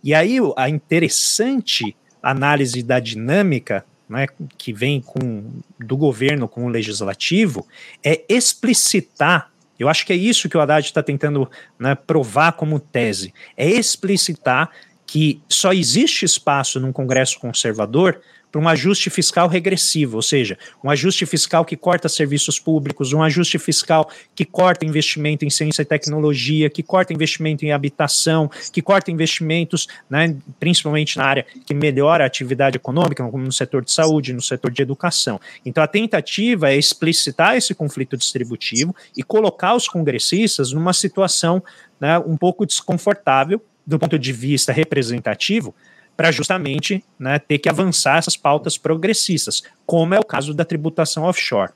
E 0.03 0.13
aí 0.13 0.37
a 0.55 0.69
interessante 0.69 1.95
análise 2.21 2.81
da 2.83 2.99
dinâmica 2.99 3.85
né, 4.07 4.27
que 4.57 4.71
vem 4.71 5.01
com, 5.01 5.49
do 5.79 5.97
governo 5.97 6.47
com 6.47 6.65
o 6.65 6.69
legislativo 6.69 7.67
é 8.03 8.23
explicitar. 8.29 9.51
Eu 9.79 9.89
acho 9.89 10.05
que 10.05 10.13
é 10.13 10.15
isso 10.15 10.47
que 10.47 10.55
o 10.55 10.61
Haddad 10.61 10.85
está 10.85 11.03
tentando 11.03 11.49
né, 11.77 11.95
provar 11.95 12.53
como 12.53 12.79
tese: 12.79 13.33
é 13.57 13.67
explicitar 13.67 14.69
que 15.05 15.41
só 15.49 15.73
existe 15.73 16.25
espaço 16.25 16.79
num 16.79 16.91
Congresso 16.91 17.39
conservador 17.39 18.21
para 18.55 18.61
um 18.61 18.69
ajuste 18.69 19.09
fiscal 19.09 19.49
regressivo, 19.49 20.15
ou 20.15 20.21
seja, 20.21 20.57
um 20.81 20.89
ajuste 20.89 21.25
fiscal 21.25 21.65
que 21.65 21.75
corta 21.75 22.07
serviços 22.07 22.57
públicos, 22.57 23.11
um 23.11 23.21
ajuste 23.21 23.59
fiscal 23.59 24.09
que 24.33 24.45
corta 24.45 24.85
investimento 24.85 25.43
em 25.43 25.49
ciência 25.49 25.81
e 25.81 25.85
tecnologia, 25.85 26.69
que 26.69 26.81
corta 26.81 27.11
investimento 27.11 27.65
em 27.65 27.73
habitação, 27.73 28.49
que 28.71 28.81
corta 28.81 29.11
investimentos, 29.11 29.89
né, 30.09 30.37
principalmente 30.57 31.17
na 31.17 31.25
área 31.25 31.45
que 31.65 31.73
melhora 31.73 32.23
a 32.23 32.27
atividade 32.27 32.77
econômica, 32.77 33.29
como 33.29 33.43
no 33.43 33.51
setor 33.51 33.83
de 33.83 33.91
saúde, 33.91 34.31
no 34.31 34.41
setor 34.41 34.71
de 34.71 34.81
educação. 34.81 35.37
Então, 35.65 35.83
a 35.83 35.87
tentativa 35.87 36.71
é 36.71 36.77
explicitar 36.77 37.57
esse 37.57 37.75
conflito 37.75 38.15
distributivo 38.15 38.95
e 39.17 39.21
colocar 39.21 39.75
os 39.75 39.89
congressistas 39.89 40.71
numa 40.71 40.93
situação 40.93 41.61
né, 41.99 42.17
um 42.19 42.37
pouco 42.37 42.65
desconfortável 42.65 43.61
do 43.85 43.99
ponto 43.99 44.17
de 44.17 44.31
vista 44.31 44.71
representativo, 44.71 45.75
para 46.15 46.31
justamente 46.31 47.03
né, 47.19 47.39
ter 47.39 47.59
que 47.59 47.69
avançar 47.69 48.17
essas 48.17 48.37
pautas 48.37 48.77
progressistas, 48.77 49.63
como 49.85 50.13
é 50.13 50.19
o 50.19 50.23
caso 50.23 50.53
da 50.53 50.63
tributação 50.63 51.23
offshore. 51.23 51.71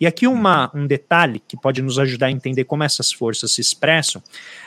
E 0.00 0.06
aqui 0.06 0.26
uma, 0.26 0.70
um 0.74 0.86
detalhe 0.86 1.40
que 1.46 1.56
pode 1.56 1.80
nos 1.82 1.98
ajudar 1.98 2.26
a 2.26 2.30
entender 2.30 2.64
como 2.64 2.82
essas 2.82 3.12
forças 3.12 3.52
se 3.52 3.60
expressam. 3.60 4.22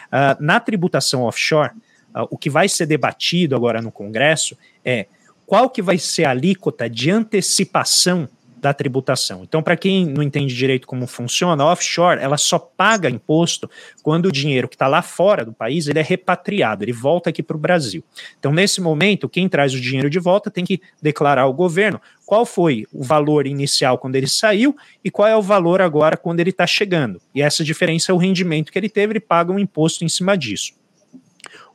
Uh, 0.08 0.42
na 0.42 0.60
tributação 0.60 1.24
offshore, 1.24 1.72
uh, 2.16 2.28
o 2.30 2.38
que 2.38 2.50
vai 2.50 2.70
ser 2.70 2.86
debatido 2.86 3.56
agora 3.56 3.82
no 3.82 3.92
Congresso 3.92 4.58
é 4.84 5.08
qual 5.46 5.70
que 5.70 5.82
vai 5.82 5.98
ser 5.98 6.26
a 6.26 6.32
alíquota 6.32 6.90
de 6.90 7.12
antecipação 7.12 8.30
da 8.66 8.74
tributação. 8.74 9.44
Então, 9.44 9.62
para 9.62 9.78
quem 9.78 10.08
não 10.08 10.24
entende 10.24 10.56
direito 10.56 10.88
como 10.88 11.06
funciona, 11.06 11.62
a 11.62 11.72
offshore 11.72 12.20
ela 12.20 12.36
só 12.36 12.58
paga 12.58 13.08
imposto 13.08 13.70
quando 14.02 14.26
o 14.26 14.32
dinheiro 14.32 14.68
que 14.68 14.74
está 14.74 14.88
lá 14.88 15.04
fora 15.04 15.46
do 15.46 15.54
país 15.54 15.88
ele 15.88 16.00
é 16.00 16.02
repatriado, 16.02 16.84
ele 16.84 16.92
volta 16.92 17.30
aqui 17.30 17.44
para 17.44 17.56
o 17.56 17.60
Brasil. 17.60 18.04
Então, 18.40 18.52
nesse 18.52 18.82
momento, 18.82 19.30
quem 19.30 19.48
traz 19.48 19.72
o 19.72 19.80
dinheiro 19.80 20.10
de 20.10 20.18
volta 20.18 20.50
tem 20.50 20.66
que 20.66 20.82
declarar 21.00 21.44
ao 21.44 21.54
governo 21.54 22.02
qual 22.26 22.44
foi 22.44 22.88
o 22.92 23.04
valor 23.04 23.46
inicial 23.46 24.00
quando 24.00 24.16
ele 24.16 24.28
saiu 24.28 24.76
e 25.04 25.12
qual 25.12 25.28
é 25.28 25.38
o 25.38 25.44
valor 25.44 25.80
agora 25.80 26.18
quando 26.18 26.40
ele 26.40 26.50
está 26.50 26.66
chegando. 26.66 27.22
E 27.36 27.44
essa 27.44 27.64
diferença 27.64 28.12
é 28.12 28.16
o 28.16 28.18
rendimento 28.18 28.72
que 28.72 28.80
ele 28.80 28.90
teve, 28.90 29.14
ele 29.14 29.20
paga 29.20 29.52
um 29.52 29.60
imposto 29.60 30.04
em 30.04 30.10
cima 30.10 30.36
disso. 30.36 30.74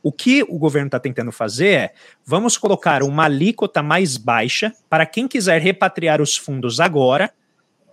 O 0.03 0.11
que 0.11 0.43
o 0.43 0.57
governo 0.57 0.87
está 0.87 0.99
tentando 0.99 1.31
fazer 1.31 1.67
é: 1.67 1.93
vamos 2.25 2.57
colocar 2.57 3.03
uma 3.03 3.25
alíquota 3.25 3.83
mais 3.83 4.17
baixa 4.17 4.73
para 4.89 5.05
quem 5.05 5.27
quiser 5.27 5.61
repatriar 5.61 6.21
os 6.21 6.35
fundos 6.35 6.79
agora, 6.79 7.31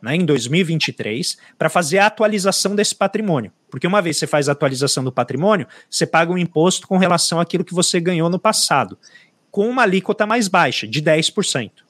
né, 0.01 0.15
em 0.15 0.25
2023, 0.25 1.37
para 1.59 1.69
fazer 1.69 1.99
a 1.99 2.07
atualização 2.07 2.75
desse 2.75 2.95
patrimônio. 2.95 3.53
Porque 3.71 3.87
uma 3.87 4.01
vez 4.01 4.17
você 4.17 4.27
faz 4.27 4.49
a 4.49 4.53
atualização 4.53 5.05
do 5.05 5.13
patrimônio, 5.13 5.67
você 5.91 6.07
paga 6.07 6.33
um 6.33 6.39
imposto 6.39 6.87
com 6.87 6.97
relação 6.97 7.41
àquilo 7.41 7.65
que 7.65 7.75
você 7.75 8.01
ganhou 8.01 8.31
no 8.31 8.39
passado, 8.39 8.99
com 9.51 9.69
uma 9.69 9.83
alíquota 9.83 10.27
mais 10.27 10.49
baixa, 10.49 10.87
de 10.87 11.03
10%. 11.03 11.88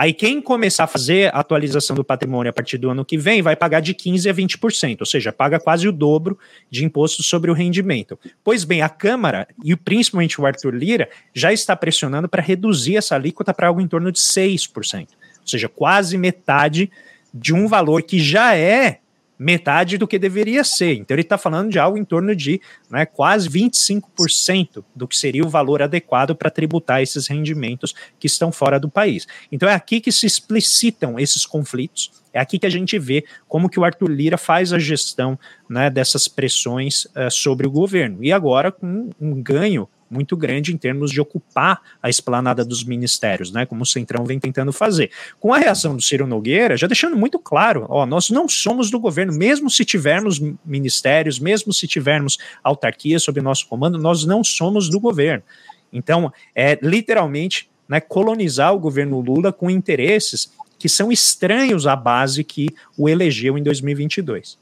Aí 0.00 0.14
quem 0.14 0.40
começar 0.40 0.84
a 0.84 0.86
fazer 0.86 1.26
a 1.26 1.40
atualização 1.40 1.94
do 1.94 2.02
patrimônio 2.02 2.48
a 2.48 2.54
partir 2.54 2.78
do 2.78 2.88
ano 2.88 3.04
que 3.04 3.18
vem 3.18 3.42
vai 3.42 3.54
pagar 3.54 3.80
de 3.80 3.94
15% 3.94 4.30
a 4.30 4.34
20%, 4.34 4.96
ou 5.00 5.04
seja, 5.04 5.30
paga 5.30 5.60
quase 5.60 5.86
o 5.86 5.92
dobro 5.92 6.38
de 6.70 6.86
imposto 6.86 7.22
sobre 7.22 7.50
o 7.50 7.54
rendimento. 7.54 8.18
Pois 8.42 8.64
bem, 8.64 8.80
a 8.80 8.88
Câmara 8.88 9.46
e 9.62 9.76
principalmente 9.76 10.40
o 10.40 10.46
Arthur 10.46 10.74
Lira 10.74 11.10
já 11.34 11.52
está 11.52 11.76
pressionando 11.76 12.30
para 12.30 12.40
reduzir 12.40 12.96
essa 12.96 13.14
alíquota 13.14 13.52
para 13.52 13.68
algo 13.68 13.78
em 13.78 13.86
torno 13.86 14.10
de 14.10 14.18
6%, 14.18 14.72
ou 14.72 15.46
seja, 15.46 15.68
quase 15.68 16.16
metade 16.16 16.90
de 17.34 17.52
um 17.52 17.68
valor 17.68 18.02
que 18.02 18.18
já 18.18 18.56
é 18.56 19.00
metade 19.40 19.96
do 19.96 20.06
que 20.06 20.18
deveria 20.18 20.62
ser. 20.62 20.92
Então 20.96 21.14
ele 21.14 21.22
está 21.22 21.38
falando 21.38 21.70
de 21.70 21.78
algo 21.78 21.96
em 21.96 22.04
torno 22.04 22.36
de 22.36 22.60
né, 22.90 23.06
quase 23.06 23.48
25% 23.48 24.84
do 24.94 25.08
que 25.08 25.16
seria 25.16 25.42
o 25.42 25.48
valor 25.48 25.80
adequado 25.80 26.34
para 26.34 26.50
tributar 26.50 27.00
esses 27.00 27.26
rendimentos 27.26 27.94
que 28.18 28.26
estão 28.26 28.52
fora 28.52 28.78
do 28.78 28.90
país. 28.90 29.26
Então 29.50 29.66
é 29.66 29.72
aqui 29.72 29.98
que 29.98 30.12
se 30.12 30.26
explicitam 30.26 31.18
esses 31.18 31.46
conflitos, 31.46 32.10
é 32.34 32.38
aqui 32.38 32.58
que 32.58 32.66
a 32.66 32.70
gente 32.70 32.98
vê 32.98 33.24
como 33.48 33.70
que 33.70 33.80
o 33.80 33.84
Arthur 33.84 34.10
Lira 34.10 34.36
faz 34.36 34.74
a 34.74 34.78
gestão 34.78 35.38
né, 35.68 35.88
dessas 35.88 36.28
pressões 36.28 37.06
uh, 37.06 37.30
sobre 37.30 37.66
o 37.66 37.70
governo. 37.70 38.22
E 38.22 38.30
agora 38.30 38.70
com 38.70 39.08
um 39.18 39.42
ganho 39.42 39.88
muito 40.10 40.36
grande 40.36 40.72
em 40.72 40.76
termos 40.76 41.10
de 41.10 41.20
ocupar 41.20 41.80
a 42.02 42.10
esplanada 42.10 42.64
dos 42.64 42.82
ministérios, 42.82 43.52
né, 43.52 43.64
como 43.64 43.82
o 43.82 43.86
Centrão 43.86 44.24
vem 44.24 44.40
tentando 44.40 44.72
fazer. 44.72 45.10
Com 45.38 45.54
a 45.54 45.58
reação 45.58 45.94
do 45.94 46.02
Ciro 46.02 46.26
Nogueira, 46.26 46.76
já 46.76 46.86
deixando 46.86 47.16
muito 47.16 47.38
claro, 47.38 47.86
ó, 47.88 48.04
nós 48.04 48.28
não 48.30 48.48
somos 48.48 48.90
do 48.90 48.98
governo, 48.98 49.32
mesmo 49.32 49.70
se 49.70 49.84
tivermos 49.84 50.40
ministérios, 50.64 51.38
mesmo 51.38 51.72
se 51.72 51.86
tivermos 51.86 52.38
autarquias 52.62 53.22
sob 53.22 53.40
nosso 53.40 53.68
comando, 53.68 53.98
nós 53.98 54.24
não 54.24 54.42
somos 54.42 54.88
do 54.88 54.98
governo. 54.98 55.42
Então, 55.92 56.32
é 56.54 56.78
literalmente 56.82 57.68
né, 57.88 58.00
colonizar 58.00 58.74
o 58.74 58.78
governo 58.78 59.20
Lula 59.20 59.52
com 59.52 59.70
interesses 59.70 60.52
que 60.78 60.88
são 60.88 61.12
estranhos 61.12 61.86
à 61.86 61.94
base 61.94 62.42
que 62.42 62.68
o 62.96 63.08
elegeu 63.08 63.58
em 63.58 63.62
2022. 63.62 64.58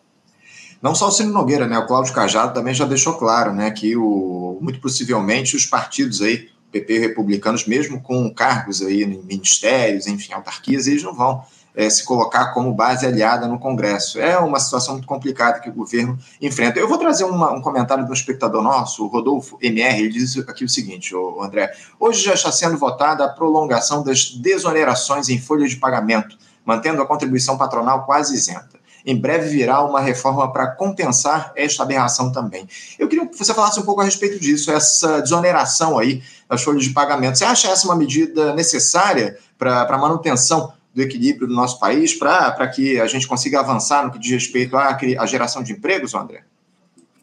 Não 0.80 0.94
só 0.94 1.08
o 1.08 1.10
Ciro 1.10 1.30
Nogueira, 1.30 1.66
né? 1.66 1.76
O 1.76 1.86
Cláudio 1.86 2.14
Cajado 2.14 2.54
também 2.54 2.72
já 2.72 2.84
deixou 2.84 3.14
claro, 3.14 3.52
né, 3.52 3.70
que 3.70 3.96
o, 3.96 4.58
muito 4.60 4.80
possivelmente 4.80 5.56
os 5.56 5.66
partidos 5.66 6.22
aí, 6.22 6.48
PP 6.70 6.94
e 6.94 6.98
republicanos, 6.98 7.66
mesmo 7.66 8.00
com 8.00 8.32
cargos 8.32 8.82
aí 8.82 9.02
em 9.02 9.22
ministérios, 9.22 10.06
enfim, 10.06 10.32
autarquias, 10.32 10.86
eles 10.86 11.02
não 11.02 11.14
vão 11.14 11.42
é, 11.74 11.88
se 11.88 12.04
colocar 12.04 12.52
como 12.52 12.72
base 12.74 13.06
aliada 13.06 13.48
no 13.48 13.58
Congresso. 13.58 14.20
É 14.20 14.38
uma 14.38 14.60
situação 14.60 14.94
muito 14.94 15.08
complicada 15.08 15.58
que 15.58 15.70
o 15.70 15.72
governo 15.72 16.16
enfrenta. 16.40 16.78
Eu 16.78 16.86
vou 16.86 16.98
trazer 16.98 17.24
uma, 17.24 17.50
um 17.50 17.62
comentário 17.62 18.06
do 18.06 18.12
espectador 18.12 18.62
nosso, 18.62 19.04
o 19.04 19.08
Rodolfo 19.08 19.58
MR, 19.60 19.98
ele 19.98 20.10
diz 20.10 20.36
aqui 20.38 20.64
o 20.64 20.68
seguinte, 20.68 21.14
o 21.14 21.42
André, 21.42 21.72
hoje 21.98 22.22
já 22.22 22.34
está 22.34 22.52
sendo 22.52 22.76
votada 22.76 23.24
a 23.24 23.28
prolongação 23.28 24.04
das 24.04 24.30
desonerações 24.30 25.28
em 25.28 25.40
folha 25.40 25.66
de 25.66 25.76
pagamento, 25.76 26.36
mantendo 26.64 27.02
a 27.02 27.06
contribuição 27.06 27.56
patronal 27.56 28.04
quase 28.04 28.34
isenta 28.34 28.77
em 29.08 29.16
breve 29.16 29.48
virá 29.48 29.82
uma 29.82 30.02
reforma 30.02 30.52
para 30.52 30.66
compensar 30.66 31.50
esta 31.56 31.82
aberração 31.82 32.30
também. 32.30 32.68
Eu 32.98 33.08
queria 33.08 33.26
que 33.26 33.38
você 33.38 33.54
falasse 33.54 33.80
um 33.80 33.82
pouco 33.82 34.02
a 34.02 34.04
respeito 34.04 34.38
disso, 34.38 34.70
essa 34.70 35.22
desoneração 35.22 35.98
aí 35.98 36.22
das 36.46 36.62
folhas 36.62 36.84
de 36.84 36.90
pagamento. 36.90 37.38
Você 37.38 37.44
acha 37.46 37.68
essa 37.68 37.86
uma 37.86 37.96
medida 37.96 38.54
necessária 38.54 39.38
para 39.58 39.82
a 39.84 39.98
manutenção 39.98 40.74
do 40.94 41.00
equilíbrio 41.00 41.48
do 41.48 41.54
nosso 41.54 41.80
país, 41.80 42.12
para 42.12 42.68
que 42.68 43.00
a 43.00 43.06
gente 43.06 43.26
consiga 43.26 43.60
avançar 43.60 44.04
no 44.04 44.12
que 44.12 44.18
diz 44.18 44.30
respeito 44.30 44.76
à, 44.76 44.94
à 45.18 45.26
geração 45.26 45.62
de 45.62 45.72
empregos, 45.72 46.14
André? 46.14 46.42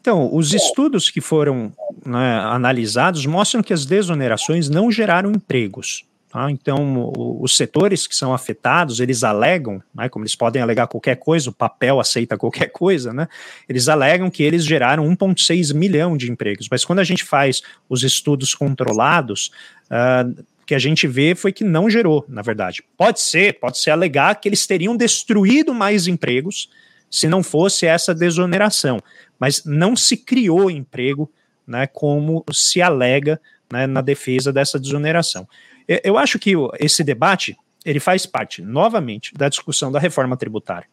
Então, 0.00 0.28
os 0.32 0.52
estudos 0.54 1.10
que 1.10 1.20
foram 1.20 1.72
né, 2.04 2.40
analisados 2.40 3.26
mostram 3.26 3.62
que 3.62 3.72
as 3.72 3.84
desonerações 3.84 4.68
não 4.68 4.90
geraram 4.90 5.30
empregos. 5.30 6.04
Tá? 6.36 6.50
Então, 6.50 6.98
o, 7.16 7.42
os 7.42 7.56
setores 7.56 8.06
que 8.06 8.14
são 8.14 8.34
afetados, 8.34 9.00
eles 9.00 9.24
alegam, 9.24 9.82
né, 9.94 10.06
como 10.06 10.22
eles 10.22 10.36
podem 10.36 10.60
alegar 10.60 10.86
qualquer 10.86 11.16
coisa, 11.16 11.48
o 11.48 11.52
papel 11.52 11.98
aceita 11.98 12.36
qualquer 12.36 12.66
coisa, 12.66 13.10
né, 13.10 13.26
eles 13.66 13.88
alegam 13.88 14.28
que 14.28 14.42
eles 14.42 14.62
geraram 14.62 15.08
1,6 15.08 15.72
milhão 15.72 16.14
de 16.14 16.30
empregos. 16.30 16.68
Mas 16.70 16.84
quando 16.84 16.98
a 16.98 17.04
gente 17.04 17.24
faz 17.24 17.62
os 17.88 18.02
estudos 18.02 18.54
controlados, 18.54 19.50
uh, 19.86 20.44
que 20.66 20.74
a 20.74 20.78
gente 20.78 21.06
vê 21.06 21.34
foi 21.34 21.52
que 21.52 21.64
não 21.64 21.88
gerou, 21.88 22.22
na 22.28 22.42
verdade. 22.42 22.84
Pode 22.98 23.22
ser, 23.22 23.58
pode 23.58 23.78
ser 23.78 23.92
alegar 23.92 24.34
que 24.34 24.46
eles 24.46 24.66
teriam 24.66 24.94
destruído 24.94 25.72
mais 25.72 26.06
empregos 26.06 26.68
se 27.10 27.28
não 27.28 27.42
fosse 27.42 27.86
essa 27.86 28.14
desoneração, 28.14 29.00
mas 29.40 29.64
não 29.64 29.96
se 29.96 30.18
criou 30.18 30.70
emprego, 30.70 31.32
né, 31.66 31.86
como 31.86 32.44
se 32.52 32.82
alega 32.82 33.40
né, 33.72 33.86
na 33.86 34.02
defesa 34.02 34.52
dessa 34.52 34.78
desoneração. 34.78 35.48
Eu 35.88 36.18
acho 36.18 36.38
que 36.38 36.54
esse 36.78 37.04
debate 37.04 37.56
ele 37.84 38.00
faz 38.00 38.26
parte, 38.26 38.62
novamente, 38.62 39.32
da 39.32 39.48
discussão 39.48 39.92
da 39.92 40.00
reforma 40.00 40.36
tributária, 40.36 40.88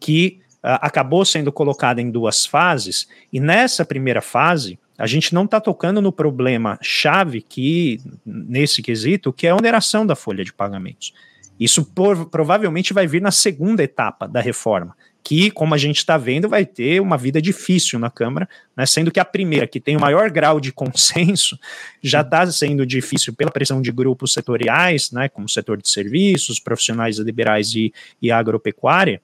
que 0.00 0.40
uh, 0.64 0.80
acabou 0.80 1.22
sendo 1.22 1.52
colocada 1.52 2.00
em 2.00 2.10
duas 2.10 2.46
fases, 2.46 3.06
e 3.30 3.38
nessa 3.38 3.84
primeira 3.84 4.22
fase, 4.22 4.78
a 4.96 5.06
gente 5.06 5.34
não 5.34 5.44
está 5.44 5.60
tocando 5.60 6.00
no 6.00 6.10
problema 6.10 6.78
chave 6.80 7.42
que, 7.42 8.00
nesse 8.24 8.82
quesito, 8.82 9.30
que 9.30 9.46
é 9.46 9.50
a 9.50 9.56
oneração 9.56 10.06
da 10.06 10.16
folha 10.16 10.42
de 10.42 10.52
pagamentos. 10.52 11.12
Isso 11.60 11.84
por, 11.84 12.26
provavelmente 12.26 12.94
vai 12.94 13.06
vir 13.06 13.20
na 13.20 13.30
segunda 13.30 13.82
etapa 13.82 14.26
da 14.26 14.40
reforma, 14.40 14.96
que, 15.22 15.50
como 15.50 15.74
a 15.74 15.78
gente 15.78 15.98
está 15.98 16.16
vendo, 16.16 16.48
vai 16.48 16.64
ter 16.64 17.00
uma 17.00 17.16
vida 17.16 17.40
difícil 17.42 17.98
na 17.98 18.10
Câmara, 18.10 18.48
né, 18.76 18.86
sendo 18.86 19.10
que 19.10 19.20
a 19.20 19.24
primeira, 19.24 19.66
que 19.66 19.80
tem 19.80 19.96
o 19.96 20.00
maior 20.00 20.30
grau 20.30 20.60
de 20.60 20.72
consenso, 20.72 21.58
já 22.02 22.22
está 22.22 22.46
sendo 22.50 22.86
difícil 22.86 23.34
pela 23.34 23.50
pressão 23.50 23.82
de 23.82 23.92
grupos 23.92 24.32
setoriais, 24.32 25.10
né, 25.12 25.28
como 25.28 25.46
o 25.46 25.50
setor 25.50 25.80
de 25.80 25.88
serviços, 25.88 26.58
profissionais 26.58 27.18
liberais 27.18 27.74
e, 27.74 27.92
e 28.22 28.30
agropecuária, 28.30 29.20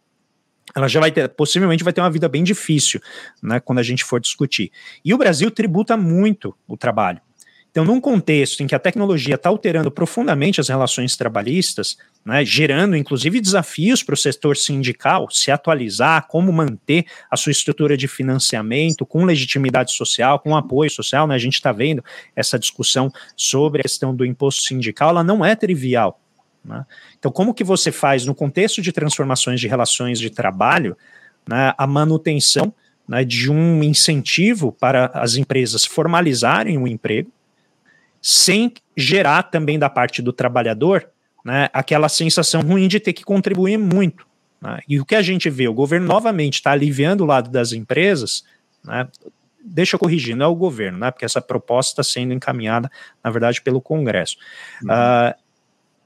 ela 0.75 0.89
já 0.89 1.01
vai 1.01 1.11
ter, 1.11 1.29
possivelmente 1.29 1.85
vai 1.85 1.93
ter 1.93 2.01
uma 2.01 2.11
vida 2.11 2.29
bem 2.29 2.43
difícil, 2.43 3.01
né, 3.43 3.61
quando 3.61 3.79
a 3.79 3.83
gente 3.83 4.05
for 4.05 4.21
discutir. 4.21 4.71
E 5.05 5.13
o 5.13 5.19
Brasil 5.19 5.51
tributa 5.51 5.97
muito 5.97 6.55
o 6.67 6.77
trabalho. 6.77 7.21
Então, 7.75 7.85
num 7.85 8.01
contexto 8.01 8.63
em 8.63 8.69
que 8.69 8.75
a 8.77 8.79
tecnologia 8.79 9.35
está 9.35 9.49
alterando 9.49 9.91
profundamente 9.91 10.61
as 10.61 10.69
relações 10.69 11.17
trabalhistas, 11.17 11.99
né, 12.25 12.45
gerando 12.45 12.95
inclusive 12.95 13.41
desafios 13.41 14.01
para 14.01 14.13
o 14.13 14.17
setor 14.17 14.57
sindical 14.57 15.29
se 15.29 15.51
atualizar, 15.51 16.29
como 16.29 16.53
manter 16.53 17.05
a 17.29 17.37
sua 17.37 17.51
estrutura 17.51 17.97
de 17.97 18.07
financiamento 18.07 19.05
com 19.05 19.25
legitimidade 19.25 19.91
social, 19.91 20.39
com 20.39 20.57
apoio 20.57 20.89
social, 20.89 21.27
né, 21.27 21.35
a 21.35 21.39
gente 21.39 21.55
está 21.55 21.73
vendo 21.73 22.05
essa 22.37 22.61
discussão 22.61 23.11
sobre 23.37 23.81
a 23.81 23.83
questão 23.83 24.15
do 24.15 24.25
imposto 24.25 24.63
sindical, 24.63 25.11
ela 25.11 25.25
não 25.25 25.45
é 25.45 25.57
trivial. 25.57 26.21
Né? 26.65 26.87
Então, 27.19 27.33
como 27.33 27.53
que 27.53 27.65
você 27.65 27.91
faz 27.91 28.25
no 28.25 28.37
contexto 28.37 28.81
de 28.81 28.93
transformações 28.93 29.59
de 29.59 29.67
relações 29.67 30.21
de 30.21 30.31
trabalho 30.31 30.97
né, 31.45 31.75
a 31.77 31.89
manutenção 31.89 32.73
né, 33.09 33.25
de 33.25 33.51
um 33.51 33.83
incentivo 33.83 34.71
para 34.71 35.07
as 35.07 35.35
empresas 35.35 35.85
formalizarem 35.85 36.79
o 36.79 36.87
emprego, 36.87 37.33
sem 38.27 38.73
gerar 38.97 39.43
também 39.43 39.79
da 39.79 39.91
parte 39.91 40.23
do 40.23 40.33
trabalhador 40.33 41.07
né, 41.45 41.69
aquela 41.75 42.09
sensação 42.09 42.63
ruim 42.63 42.89
de 42.89 42.99
ter 42.99 43.13
que 43.13 43.23
contribuir 43.23 43.77
muito. 43.77 44.27
Né? 44.63 44.81
E 44.89 44.99
o 44.99 45.05
que 45.05 45.15
a 45.15 45.21
gente 45.21 45.51
vê, 45.51 45.69
o 45.69 45.75
governo 45.75 46.07
novamente 46.07 46.55
está 46.55 46.73
aliviando 46.73 47.23
o 47.23 47.27
lado 47.27 47.51
das 47.51 47.73
empresas, 47.73 48.43
né, 48.83 49.07
deixa 49.63 49.97
eu 49.97 50.01
corrigir, 50.01 50.35
não 50.35 50.47
é 50.47 50.49
o 50.49 50.55
governo, 50.55 51.01
né, 51.01 51.11
porque 51.11 51.27
essa 51.27 51.43
proposta 51.43 52.01
está 52.01 52.03
sendo 52.03 52.33
encaminhada, 52.33 52.91
na 53.23 53.31
verdade, 53.31 53.61
pelo 53.61 53.79
Congresso. 53.79 54.39
Uhum. 54.83 54.89
Uh, 54.89 55.35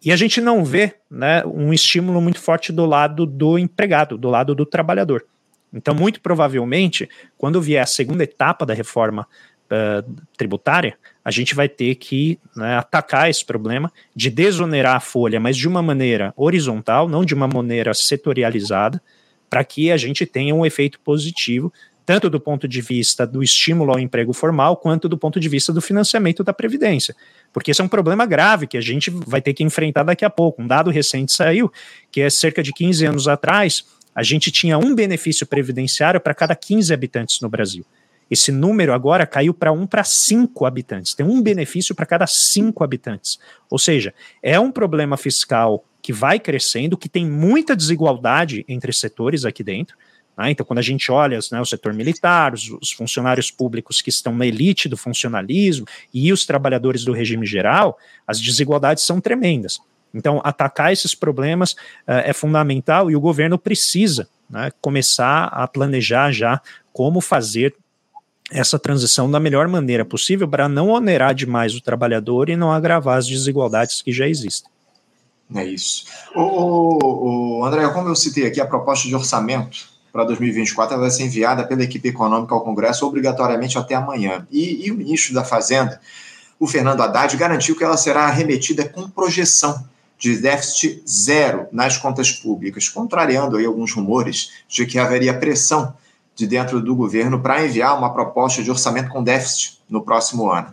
e 0.05 0.11
a 0.11 0.17
gente 0.17 0.41
não 0.41 0.65
vê 0.65 0.97
né, 1.09 1.45
um 1.47 1.73
estímulo 1.73 2.21
muito 2.21 2.41
forte 2.41 2.73
do 2.73 2.85
lado 2.85 3.25
do 3.25 3.57
empregado, 3.57 4.19
do 4.19 4.29
lado 4.29 4.57
do 4.57 4.67
trabalhador. 4.67 5.25
Então, 5.73 5.95
muito 5.95 6.21
provavelmente, 6.21 7.09
quando 7.37 7.61
vier 7.61 7.83
a 7.83 7.87
segunda 7.87 8.25
etapa 8.25 8.67
da 8.67 8.75
reforma 8.75 9.25
uh, 9.71 10.17
tributária, 10.37 10.97
a 11.25 11.31
gente 11.31 11.55
vai 11.55 11.69
ter 11.69 11.95
que 11.97 12.39
né, 12.57 12.77
atacar 12.77 13.29
esse 13.29 13.45
problema 13.45 13.93
de 14.15 14.31
desonerar 14.31 14.97
a 14.97 15.01
folha, 15.01 15.39
mas 15.39 15.57
de 15.57 15.69
uma 15.69 15.83
maneira 15.83 16.33
horizontal, 16.37 17.09
não 17.09 17.25
de 17.25 17.35
uma 17.35 17.47
maneira 17.47 17.93
setorializada, 17.95 19.01
para 19.49 19.65
que 19.65 19.91
a 19.91 19.97
gente 19.97 20.27
tenha 20.27 20.55
um 20.55 20.65
efeito 20.65 21.01
positivo, 21.01 21.73
tanto 22.05 22.31
do 22.31 22.41
ponto 22.41 22.67
de 22.67 22.81
vista 22.81 23.27
do 23.27 23.43
estímulo 23.43 23.93
ao 23.93 23.99
emprego 23.99 24.33
formal, 24.33 24.77
quanto 24.77 25.09
do 25.09 25.19
ponto 25.19 25.39
de 25.39 25.49
vista 25.49 25.73
do 25.73 25.83
financiamento 25.83 26.43
da 26.43 26.55
Previdência. 26.55 27.15
Porque 27.53 27.71
esse 27.71 27.81
é 27.81 27.85
um 27.85 27.89
problema 27.89 28.25
grave 28.25 28.67
que 28.67 28.79
a 28.79 28.81
gente 28.81 29.11
vai 29.11 29.43
ter 29.43 29.53
que 29.53 29.63
enfrentar 29.63 30.05
daqui 30.05 30.25
a 30.25 30.31
pouco. 30.31 30.63
Um 30.63 30.67
dado 30.67 30.91
recente 30.91 31.33
saiu, 31.33 31.71
que 32.11 32.23
é 32.23 32.31
cerca 32.31 32.63
de 32.63 32.73
15 32.73 33.05
anos 33.05 33.29
atrás, 33.29 33.85
a 34.15 34.23
gente 34.23 34.51
tinha 34.51 34.79
um 34.79 34.95
benefício 34.95 35.47
previdenciário 35.47 36.21
para 36.21 36.35
cada 36.35 36.57
15 36.57 36.93
habitantes 36.93 37.41
no 37.41 37.49
Brasil. 37.49 37.85
Esse 38.31 38.53
número 38.53 38.93
agora 38.93 39.27
caiu 39.27 39.55
para 39.55 39.73
um 39.73 39.87
para 39.87 40.05
cinco 40.05 40.67
habitantes. 40.67 41.15
Tem 41.15 41.25
um 41.25 41.41
benefício 41.43 41.95
para 41.95 42.07
cada 42.07 42.27
cinco 42.27 42.85
habitantes. 42.85 43.39
Ou 43.71 43.79
seja, 43.79 44.13
é 44.43 44.59
um 44.61 44.71
problema 44.71 45.17
fiscal 45.17 45.85
que 46.03 46.13
vai 46.13 46.39
crescendo, 46.39 46.97
que 46.97 47.09
tem 47.09 47.27
muita 47.27 47.75
desigualdade 47.75 48.65
entre 48.69 48.93
setores 48.93 49.45
aqui 49.45 49.65
dentro. 49.65 49.97
Né? 50.37 50.51
Então, 50.53 50.65
quando 50.65 50.79
a 50.79 50.83
gente 50.83 51.11
olha 51.11 51.39
né, 51.51 51.61
o 51.61 51.65
setor 51.65 51.93
militar, 51.93 52.55
os, 52.55 52.71
os, 52.81 52.93
funcionários 52.93 53.51
públicos 53.51 54.01
que 54.01 54.09
estão 54.09 54.35
na 54.35 54.47
elite 54.47 54.89
do 54.89 54.97
funcionalismo 54.97 55.87
e 56.15 56.33
os 56.33 56.47
trabalhadores 56.47 57.05
do 57.05 57.13
regime 57.13 57.45
geral, 57.45 57.99
as 58.27 58.41
desigualdades 58.41 59.05
são 59.05 59.21
tremendas. 59.21 59.81
Então, 60.15 60.41
atacar 60.45 60.93
esses 60.93 61.15
problemas 61.15 61.73
uh, 61.73 62.25
é 62.25 62.33
fundamental 62.33 63.11
e 63.11 63.17
o 63.17 63.21
governo 63.21 63.59
precisa 63.59 64.29
né, 64.49 64.71
começar 64.81 65.45
a 65.45 65.67
planejar 65.67 66.33
já 66.33 66.61
como 66.93 67.21
fazer 67.21 67.75
essa 68.51 68.79
transição 68.79 69.31
da 69.31 69.39
melhor 69.39 69.69
maneira 69.69 70.05
possível 70.05 70.49
para 70.49 70.69
não 70.69 70.89
onerar 70.89 71.35
demais 71.35 71.75
o 71.75 71.81
trabalhador 71.81 72.49
e 72.49 72.57
não 72.57 72.73
agravar 72.73 73.19
as 73.19 73.27
desigualdades 73.27 74.01
que 74.03 74.13
já 74.13 74.27
existem. 74.27 74.71
É 75.55 75.65
isso. 75.65 76.05
O, 76.35 76.43
o, 76.43 77.59
o 77.61 77.65
André, 77.65 77.89
como 77.89 78.09
eu 78.09 78.17
citei 78.17 78.47
aqui, 78.47 78.61
a 78.61 78.67
proposta 78.67 79.09
de 79.09 79.15
orçamento 79.15 79.89
para 80.13 80.25
2024 80.25 80.99
vai 80.99 81.11
ser 81.11 81.25
enviada 81.25 81.65
pela 81.65 81.83
equipe 81.83 82.09
econômica 82.09 82.55
ao 82.55 82.63
Congresso 82.63 83.07
obrigatoriamente 83.07 83.79
até 83.79 83.95
amanhã. 83.95 84.47
E, 84.51 84.87
e 84.87 84.91
o 84.91 84.97
ministro 84.97 85.35
da 85.35 85.45
Fazenda, 85.45 86.01
o 86.59 86.67
Fernando 86.67 87.03
Haddad, 87.03 87.37
garantiu 87.37 87.77
que 87.77 87.85
ela 87.85 87.97
será 87.97 88.29
remetida 88.29 88.89
com 88.89 89.09
projeção 89.09 89.87
de 90.19 90.37
déficit 90.37 91.03
zero 91.09 91.69
nas 91.71 91.97
contas 91.97 92.33
públicas, 92.33 92.89
contrariando 92.89 93.57
aí 93.57 93.65
alguns 93.65 93.93
rumores 93.93 94.51
de 94.69 94.85
que 94.85 94.99
haveria 94.99 95.39
pressão 95.39 95.95
de 96.39 96.47
dentro 96.47 96.81
do 96.81 96.95
governo 96.95 97.41
para 97.41 97.67
enviar 97.67 97.99
uma 97.99 98.15
proposta 98.15 98.63
de 98.63 98.71
orçamento 98.71 99.09
com 99.09 99.25
déficit 99.25 99.81
no 99.91 100.05
próximo 100.05 100.49
ano. 100.49 100.73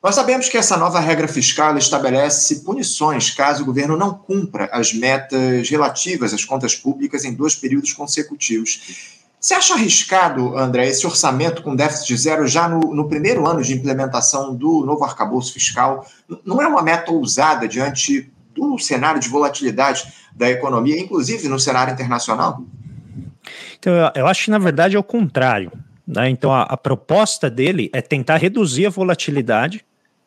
Nós 0.00 0.14
sabemos 0.14 0.48
que 0.48 0.56
essa 0.56 0.76
nova 0.76 1.00
regra 1.00 1.26
fiscal 1.26 1.76
estabelece 1.76 2.60
punições 2.60 3.30
caso 3.30 3.62
o 3.62 3.66
governo 3.66 3.96
não 3.96 4.14
cumpra 4.14 4.68
as 4.72 4.94
metas 4.94 5.68
relativas 5.68 6.32
às 6.32 6.44
contas 6.44 6.76
públicas 6.76 7.24
em 7.24 7.34
dois 7.34 7.56
períodos 7.56 7.92
consecutivos. 7.92 9.18
Você 9.40 9.54
acha 9.54 9.74
arriscado, 9.74 10.56
André, 10.56 10.86
esse 10.86 11.04
orçamento 11.04 11.62
com 11.62 11.74
déficit 11.74 12.16
zero 12.16 12.46
já 12.46 12.68
no, 12.68 12.94
no 12.94 13.08
primeiro 13.08 13.44
ano 13.44 13.60
de 13.60 13.74
implementação 13.74 14.54
do 14.54 14.86
novo 14.86 15.02
arcabouço 15.02 15.52
fiscal? 15.52 16.06
Não 16.44 16.62
é 16.62 16.66
uma 16.68 16.80
meta 16.80 17.10
ousada 17.10 17.66
diante 17.66 18.30
do 18.54 18.78
cenário 18.78 19.20
de 19.20 19.28
volatilidade 19.28 20.12
da 20.32 20.48
economia, 20.48 21.00
inclusive 21.00 21.48
no 21.48 21.58
cenário 21.58 21.92
internacional? 21.92 22.62
Então, 23.82 24.12
eu, 24.14 24.28
acho 24.28 24.44
que 24.44 24.50
na 24.52 24.60
verdade 24.60 24.94
é 24.94 24.98
o 24.98 25.02
contrário. 25.02 25.72
Né? 26.06 26.30
Então, 26.30 26.52
a, 26.52 26.62
a 26.62 26.76
proposta 26.76 27.50
dele 27.50 27.90
é 27.92 28.00
tentar 28.00 28.36
reduzir 28.36 28.86
a 28.86 28.90
volatilidade 28.90 29.84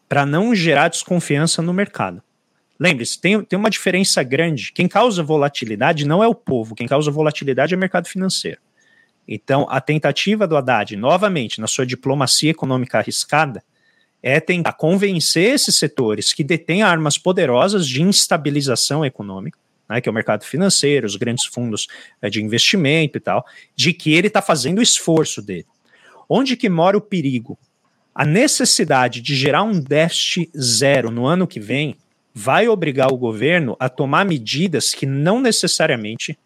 para 0.10 0.26
não 0.26 0.54
gerar 0.54 0.90
desconfiança 0.90 1.62
no 1.62 1.74
mercado. 1.74 2.22
Lembre-se, 2.78 3.18
tem, 3.18 3.42
tem 3.46 3.58
uma 3.58 3.70
diferença 3.70 4.22
grande. 4.24 4.74
Quem 4.74 4.90
causa 4.90 5.24
volatilidade 5.24 6.06
não 6.06 6.22
é 6.22 6.28
o 6.28 6.36
povo, 6.36 6.76
quem 6.76 6.86
causa 6.86 7.10
volatilidade 7.10 7.74
é 7.74 7.78
o 7.78 7.80
mercado 7.80 8.10
financeiro. 8.10 8.60
Então, 9.26 9.66
a 9.70 9.80
tentativa 9.80 10.46
do 10.46 10.58
Haddad, 10.58 10.98
novamente, 10.98 11.62
na 11.62 11.68
sua 11.68 11.86
diplomacia 11.86 12.52
econômica 12.52 13.00
arriscada, 13.00 13.64
é 14.22 14.42
tentar 14.42 14.74
convencer 14.74 15.54
esses 15.54 15.78
setores 15.78 16.34
que 16.34 16.44
detêm 16.44 16.84
armas 16.84 17.18
poderosas 17.18 17.88
de 17.88 18.02
instabilização 18.02 19.06
econômica 19.06 19.58
né, 19.90 20.02
que 20.02 20.10
é 20.10 20.12
o 20.12 20.16
mercado 20.16 20.44
financeiro, 20.44 21.06
os 21.06 21.16
grandes 21.16 21.46
fundos 21.46 21.88
é, 22.22 22.30
de 22.30 22.44
investimento 22.44 23.18
e 23.18 23.22
tal, 23.22 23.46
de 23.76 23.94
que 23.94 24.14
ele 24.14 24.28
está 24.28 24.42
fazendo 24.42 24.80
o 24.80 24.84
esforço 24.84 25.42
dele. 25.42 25.66
Onde 26.28 26.56
que 26.56 26.70
mora 26.70 26.98
o 26.98 27.02
perigo? 27.02 27.58
A 28.14 28.26
necessidade 28.26 29.22
de 29.22 29.36
gerar 29.36 29.64
um 29.64 29.80
déficit 29.80 30.50
zero 30.58 31.12
no 31.12 31.26
ano 31.26 31.46
que 31.46 31.60
vem 31.60 31.98
vai 32.34 32.68
obrigar 32.68 33.12
o 33.12 33.18
governo 33.18 33.76
a 33.80 33.88
tomar 33.88 34.26
medidas 34.26 34.94
que 34.94 35.06
não 35.06 35.40
necessariamente 35.40 36.38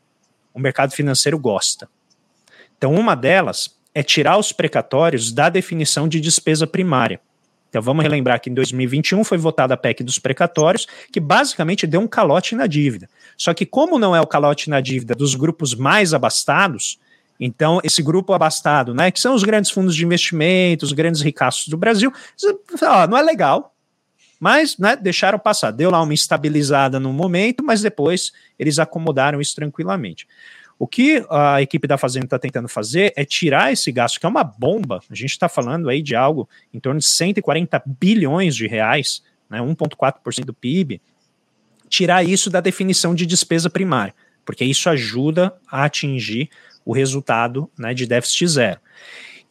o 0.53 0.59
mercado 0.59 0.91
financeiro 0.91 1.39
gosta. 1.39 1.89
Então, 2.77 2.93
uma 2.93 3.15
delas 3.15 3.77
é 3.93 4.03
tirar 4.03 4.37
os 4.37 4.51
precatórios 4.51 5.31
da 5.31 5.49
definição 5.49 6.07
de 6.07 6.19
despesa 6.19 6.67
primária. 6.67 7.19
Então 7.69 7.81
vamos 7.81 8.03
relembrar 8.03 8.41
que 8.41 8.49
em 8.49 8.53
2021 8.53 9.23
foi 9.23 9.37
votada 9.37 9.75
a 9.75 9.77
PEC 9.77 10.03
dos 10.03 10.19
precatórios, 10.19 10.87
que 11.11 11.19
basicamente 11.19 11.85
deu 11.85 12.01
um 12.01 12.07
calote 12.07 12.55
na 12.55 12.67
dívida. 12.67 13.07
Só 13.37 13.53
que, 13.53 13.65
como 13.65 13.99
não 13.99 14.15
é 14.15 14.19
o 14.19 14.27
calote 14.27 14.69
na 14.69 14.81
dívida 14.81 15.13
dos 15.13 15.35
grupos 15.35 15.75
mais 15.75 16.13
abastados, 16.13 16.99
então 17.39 17.79
esse 17.83 18.01
grupo 18.01 18.33
abastado, 18.33 18.93
né, 18.93 19.11
que 19.11 19.19
são 19.19 19.33
os 19.33 19.43
grandes 19.43 19.71
fundos 19.71 19.95
de 19.95 20.03
investimento, 20.03 20.83
os 20.83 20.91
grandes 20.91 21.21
ricaços 21.21 21.67
do 21.67 21.77
Brasil, 21.77 22.11
ó, 22.83 23.07
não 23.07 23.17
é 23.17 23.21
legal, 23.21 23.73
mas 24.39 24.77
né, 24.77 24.95
deixaram 24.95 25.37
passar. 25.37 25.71
Deu 25.71 25.91
lá 25.91 26.01
uma 26.01 26.13
estabilizada 26.13 26.99
no 26.99 27.13
momento, 27.13 27.63
mas 27.63 27.81
depois 27.81 28.31
eles 28.57 28.79
acomodaram 28.79 29.39
isso 29.39 29.55
tranquilamente. 29.55 30.27
O 30.79 30.87
que 30.87 31.25
a 31.29 31.61
equipe 31.61 31.85
da 31.85 31.97
Fazenda 31.97 32.25
está 32.25 32.39
tentando 32.39 32.69
fazer 32.69 33.11
é 33.17 33.25
tirar 33.25 33.73
esse 33.73 33.91
gasto, 33.91 34.17
que 34.17 34.25
é 34.25 34.29
uma 34.29 34.45
bomba. 34.45 35.01
A 35.11 35.13
gente 35.13 35.31
está 35.31 35.49
falando 35.49 35.89
aí 35.89 36.01
de 36.01 36.15
algo 36.15 36.47
em 36.73 36.79
torno 36.79 37.01
de 37.01 37.05
140 37.05 37.83
bilhões 37.85 38.55
de 38.55 38.65
reais, 38.65 39.21
né, 39.49 39.59
1,4% 39.59 40.45
do 40.45 40.53
PIB, 40.53 41.01
tirar 41.89 42.23
isso 42.23 42.49
da 42.49 42.61
definição 42.61 43.13
de 43.13 43.25
despesa 43.25 43.69
primária, 43.69 44.15
porque 44.45 44.63
isso 44.63 44.89
ajuda 44.89 45.53
a 45.69 45.83
atingir 45.83 46.49
o 46.85 46.93
resultado 46.93 47.69
né, 47.77 47.93
de 47.93 48.05
déficit 48.05 48.47
zero. 48.47 48.79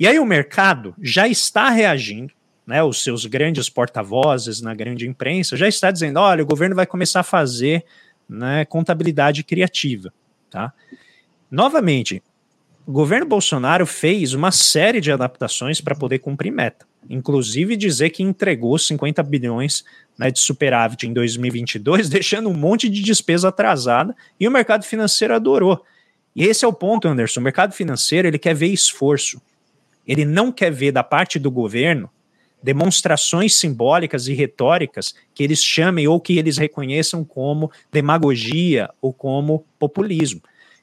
E 0.01 0.07
aí 0.07 0.19
o 0.19 0.25
mercado 0.25 0.95
já 1.03 1.29
está 1.29 1.69
reagindo, 1.69 2.33
né, 2.67 2.83
os 2.83 3.03
seus 3.03 3.27
grandes 3.27 3.69
porta-vozes 3.69 4.63
na 4.63 4.75
grande 4.75 5.07
imprensa 5.07 5.59
já 5.59 5.69
está 5.69 5.91
dizendo, 5.91 6.21
olha, 6.21 6.43
o 6.43 6.47
governo 6.47 6.75
vai 6.75 6.87
começar 6.87 7.21
a 7.21 7.25
fazer 7.25 7.85
né, 8.27 8.65
contabilidade 8.65 9.45
criativa. 9.45 10.11
Tá? 10.51 10.73
Novamente, 11.51 12.23
o 12.87 12.93
governo 12.93 13.27
Bolsonaro 13.27 13.87
fez 13.87 14.33
uma 14.35 14.51
série 14.51 15.01
de 15.01 15.13
adaptações 15.13 15.81
para 15.81 15.95
poder 15.95 16.21
cumprir 16.21 16.51
meta, 16.51 16.87
inclusive 17.09 17.77
dizer 17.77 18.11
que 18.11 18.23
entregou 18.23 18.79
50 18.79 19.23
bilhões 19.23 19.85
né, 20.19 20.31
de 20.31 20.41
superávit 20.41 21.07
em 21.07 21.13
2022, 21.13 22.09
deixando 22.11 22.49
um 22.49 22.55
monte 22.55 22.89
de 22.89 23.03
despesa 23.03 23.49
atrasada 23.49 24.17
e 24.39 24.49
o 24.49 24.51
mercado 24.51 24.85
financeiro 24.85 25.35
adorou. 25.35 25.85
E 26.35 26.45
esse 26.45 26.65
é 26.65 26.69
o 26.69 26.73
ponto, 26.73 27.09
Anderson. 27.09 27.41
O 27.41 27.43
mercado 27.43 27.73
financeiro 27.73 28.29
ele 28.29 28.39
quer 28.39 28.55
ver 28.55 28.69
esforço. 28.69 29.41
Ele 30.07 30.25
não 30.25 30.53
quer 30.53 30.71
ver 30.71 30.93
da 30.93 31.03
parte 31.03 31.39
do 31.39 31.51
governo 31.51 32.11
demonstrações 32.63 33.55
simbólicas 33.55 34.27
e 34.29 34.35
retóricas 34.35 35.15
que 35.35 35.43
eles 35.43 35.63
chamem 35.63 36.09
ou 36.09 36.21
que 36.21 36.39
eles 36.39 36.59
reconheçam 36.59 37.25
como 37.25 37.71
demagogia 37.93 38.91
ou 39.01 39.13
como 39.13 39.65
populismo. 39.79 40.41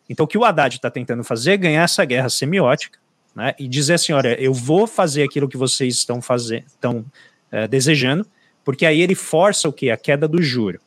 Então, 0.09 0.25
o 0.25 0.27
que 0.27 0.37
o 0.37 0.45
Haddad 0.45 0.75
está 0.75 0.89
tentando 0.89 1.23
fazer 1.23 1.53
é 1.53 1.57
ganhar 1.57 1.83
essa 1.83 2.05
guerra 2.05 2.29
semiótica 2.29 2.99
né, 3.35 3.53
e 3.59 3.67
dizer 3.67 3.95
assim: 3.95 4.13
olha, 4.13 4.39
eu 4.39 4.53
vou 4.53 4.87
fazer 4.87 5.23
aquilo 5.23 5.47
que 5.47 5.57
vocês 5.57 5.95
estão, 5.95 6.21
fazer, 6.21 6.63
estão 6.67 7.05
é, 7.51 7.67
desejando, 7.67 8.25
porque 8.63 8.85
aí 8.85 9.01
ele 9.01 9.15
força 9.15 9.67
o 9.67 9.73
que? 9.73 9.89
A 9.91 9.97
queda 9.97 10.27
do 10.27 10.41
juro. 10.41 10.79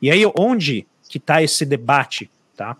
E 0.00 0.10
aí, 0.10 0.22
onde 0.38 0.86
que 1.08 1.18
está 1.18 1.42
esse 1.42 1.64
debate? 1.64 2.30
Tá? 2.56 2.76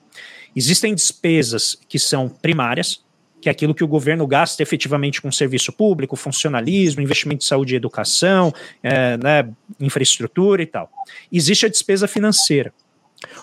Existem 0.54 0.94
despesas 0.94 1.78
que 1.88 1.98
são 1.98 2.28
primárias, 2.28 3.04
que 3.40 3.48
é 3.48 3.52
aquilo 3.52 3.74
que 3.74 3.84
o 3.84 3.88
governo 3.88 4.26
gasta 4.26 4.62
efetivamente 4.62 5.20
com 5.20 5.30
serviço 5.30 5.72
público, 5.72 6.16
funcionalismo, 6.16 7.02
investimento 7.02 7.44
em 7.44 7.46
saúde 7.46 7.74
e 7.74 7.76
educação, 7.76 8.52
é, 8.82 9.16
né, 9.18 9.48
infraestrutura 9.78 10.62
e 10.62 10.66
tal. 10.66 10.90
Existe 11.30 11.66
a 11.66 11.68
despesa 11.68 12.08
financeira. 12.08 12.72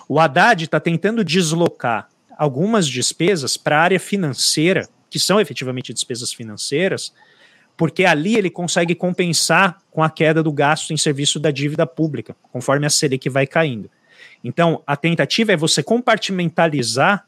O 0.08 0.18
Haddad 0.18 0.64
está 0.64 0.80
tentando 0.80 1.24
deslocar 1.24 2.08
algumas 2.38 2.86
despesas 2.86 3.56
para 3.56 3.78
a 3.78 3.82
área 3.82 4.00
financeira, 4.00 4.88
que 5.10 5.18
são 5.18 5.40
efetivamente 5.40 5.92
despesas 5.92 6.32
financeiras, 6.32 7.12
porque 7.76 8.04
ali 8.04 8.36
ele 8.36 8.50
consegue 8.50 8.94
compensar 8.94 9.78
com 9.90 10.02
a 10.02 10.10
queda 10.10 10.42
do 10.42 10.52
gasto 10.52 10.92
em 10.92 10.96
serviço 10.96 11.40
da 11.40 11.50
dívida 11.50 11.86
pública, 11.86 12.36
conforme 12.52 12.86
a 12.86 12.90
Selic 12.90 13.28
vai 13.28 13.46
caindo. 13.46 13.90
Então, 14.42 14.82
a 14.86 14.96
tentativa 14.96 15.52
é 15.52 15.56
você 15.56 15.82
compartimentalizar 15.82 17.24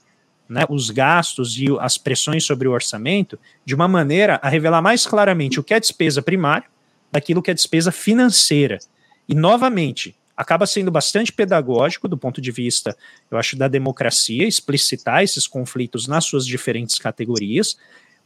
né, 0.49 0.64
os 0.69 0.90
gastos 0.90 1.59
e 1.59 1.66
as 1.81 1.99
pressões 1.99 2.45
sobre 2.45 2.69
o 2.69 2.73
orçamento 2.73 3.38
de 3.64 3.75
uma 3.75 3.88
maneira 3.88 4.38
a 4.42 4.49
revelar 4.49 4.81
mais 4.81 5.07
claramente 5.07 5.59
o 5.59 5.64
que 5.64 5.75
é 5.75 5.81
despesa 5.81 6.23
primária 6.23 6.69
daquilo 7.11 7.42
que 7.42 7.51
é 7.51 7.55
despesa 7.55 7.90
financeira. 7.90 8.79
E, 9.29 9.35
novamente, 9.35 10.14
acaba 10.37 10.66
sendo 10.66 10.90
bastante 10.90 11.33
pedagógico 11.33 12.07
do 12.07 12.18
ponto 12.18 12.40
de 12.40 12.53
vista, 12.53 12.96
eu 13.31 13.38
acho, 13.38 13.57
da 13.57 13.68
democracia, 13.68 14.46
explicitar 14.46 15.22
esses 15.22 15.46
conflitos 15.46 16.07
nas 16.07 16.25
suas 16.25 16.46
diferentes 16.46 16.99
categorias, 16.99 17.77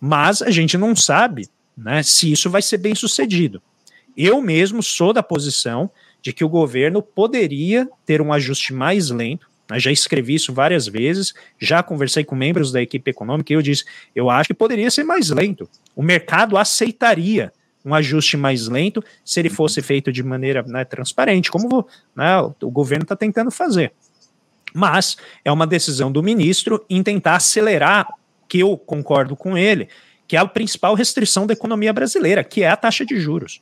mas 0.00 0.42
a 0.42 0.50
gente 0.50 0.76
não 0.76 0.96
sabe 0.96 1.48
né, 1.76 2.02
se 2.02 2.32
isso 2.32 2.50
vai 2.50 2.62
ser 2.62 2.78
bem 2.78 2.94
sucedido. 2.94 3.62
Eu 4.16 4.42
mesmo 4.42 4.82
sou 4.82 5.12
da 5.12 5.22
posição 5.22 5.90
de 6.20 6.32
que 6.32 6.44
o 6.44 6.48
governo 6.48 7.00
poderia 7.00 7.88
ter 8.04 8.20
um 8.20 8.32
ajuste 8.32 8.74
mais 8.74 9.10
lento. 9.10 9.48
Né, 9.70 9.78
já 9.78 9.92
escrevi 9.92 10.34
isso 10.34 10.52
várias 10.52 10.86
vezes, 10.86 11.32
já 11.58 11.82
conversei 11.82 12.24
com 12.24 12.34
membros 12.34 12.72
da 12.72 12.82
equipe 12.82 13.10
econômica 13.10 13.52
e 13.52 13.56
eu 13.56 13.62
disse: 13.62 13.84
eu 14.14 14.28
acho 14.28 14.48
que 14.48 14.54
poderia 14.54 14.90
ser 14.90 15.04
mais 15.04 15.30
lento. 15.30 15.68
O 15.94 16.02
mercado 16.02 16.56
aceitaria 16.56 17.52
um 17.84 17.94
ajuste 17.94 18.36
mais 18.36 18.68
lento 18.68 19.02
se 19.24 19.40
ele 19.40 19.48
fosse 19.48 19.80
feito 19.80 20.12
de 20.12 20.22
maneira 20.22 20.62
né, 20.62 20.84
transparente, 20.84 21.50
como 21.50 21.86
né, 22.14 22.38
o 22.62 22.70
governo 22.70 23.02
está 23.02 23.16
tentando 23.16 23.50
fazer. 23.50 23.92
Mas 24.74 25.16
é 25.44 25.50
uma 25.50 25.66
decisão 25.66 26.12
do 26.12 26.22
ministro 26.22 26.84
em 26.88 27.02
tentar 27.02 27.36
acelerar, 27.36 28.06
que 28.48 28.58
eu 28.58 28.76
concordo 28.76 29.36
com 29.36 29.56
ele, 29.56 29.88
que 30.26 30.36
é 30.36 30.40
a 30.40 30.46
principal 30.46 30.94
restrição 30.94 31.46
da 31.46 31.52
economia 31.52 31.92
brasileira, 31.92 32.44
que 32.44 32.62
é 32.62 32.68
a 32.68 32.76
taxa 32.76 33.04
de 33.04 33.18
juros. 33.18 33.60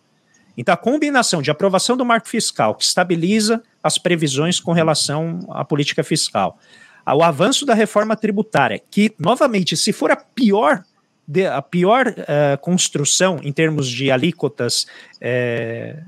Então, 0.56 0.74
a 0.74 0.76
combinação 0.76 1.40
de 1.40 1.50
aprovação 1.50 1.96
do 1.96 2.04
marco 2.04 2.28
fiscal, 2.28 2.74
que 2.74 2.82
estabiliza 2.82 3.62
as 3.82 3.96
previsões 3.96 4.58
com 4.58 4.72
relação 4.72 5.38
à 5.50 5.64
política 5.64 6.02
fiscal, 6.02 6.58
ao 7.06 7.22
avanço 7.22 7.64
da 7.64 7.74
reforma 7.74 8.16
tributária, 8.16 8.82
que, 8.90 9.14
novamente, 9.18 9.76
se 9.76 9.92
for 9.92 10.10
a 10.10 10.16
pior 10.16 10.82
de, 11.28 11.46
a 11.46 11.60
pior 11.60 12.08
uh, 12.08 12.58
construção 12.62 13.38
em 13.42 13.52
termos 13.52 13.86
de 13.86 14.10
alíquotas, 14.10 14.86
uh, 15.16 16.02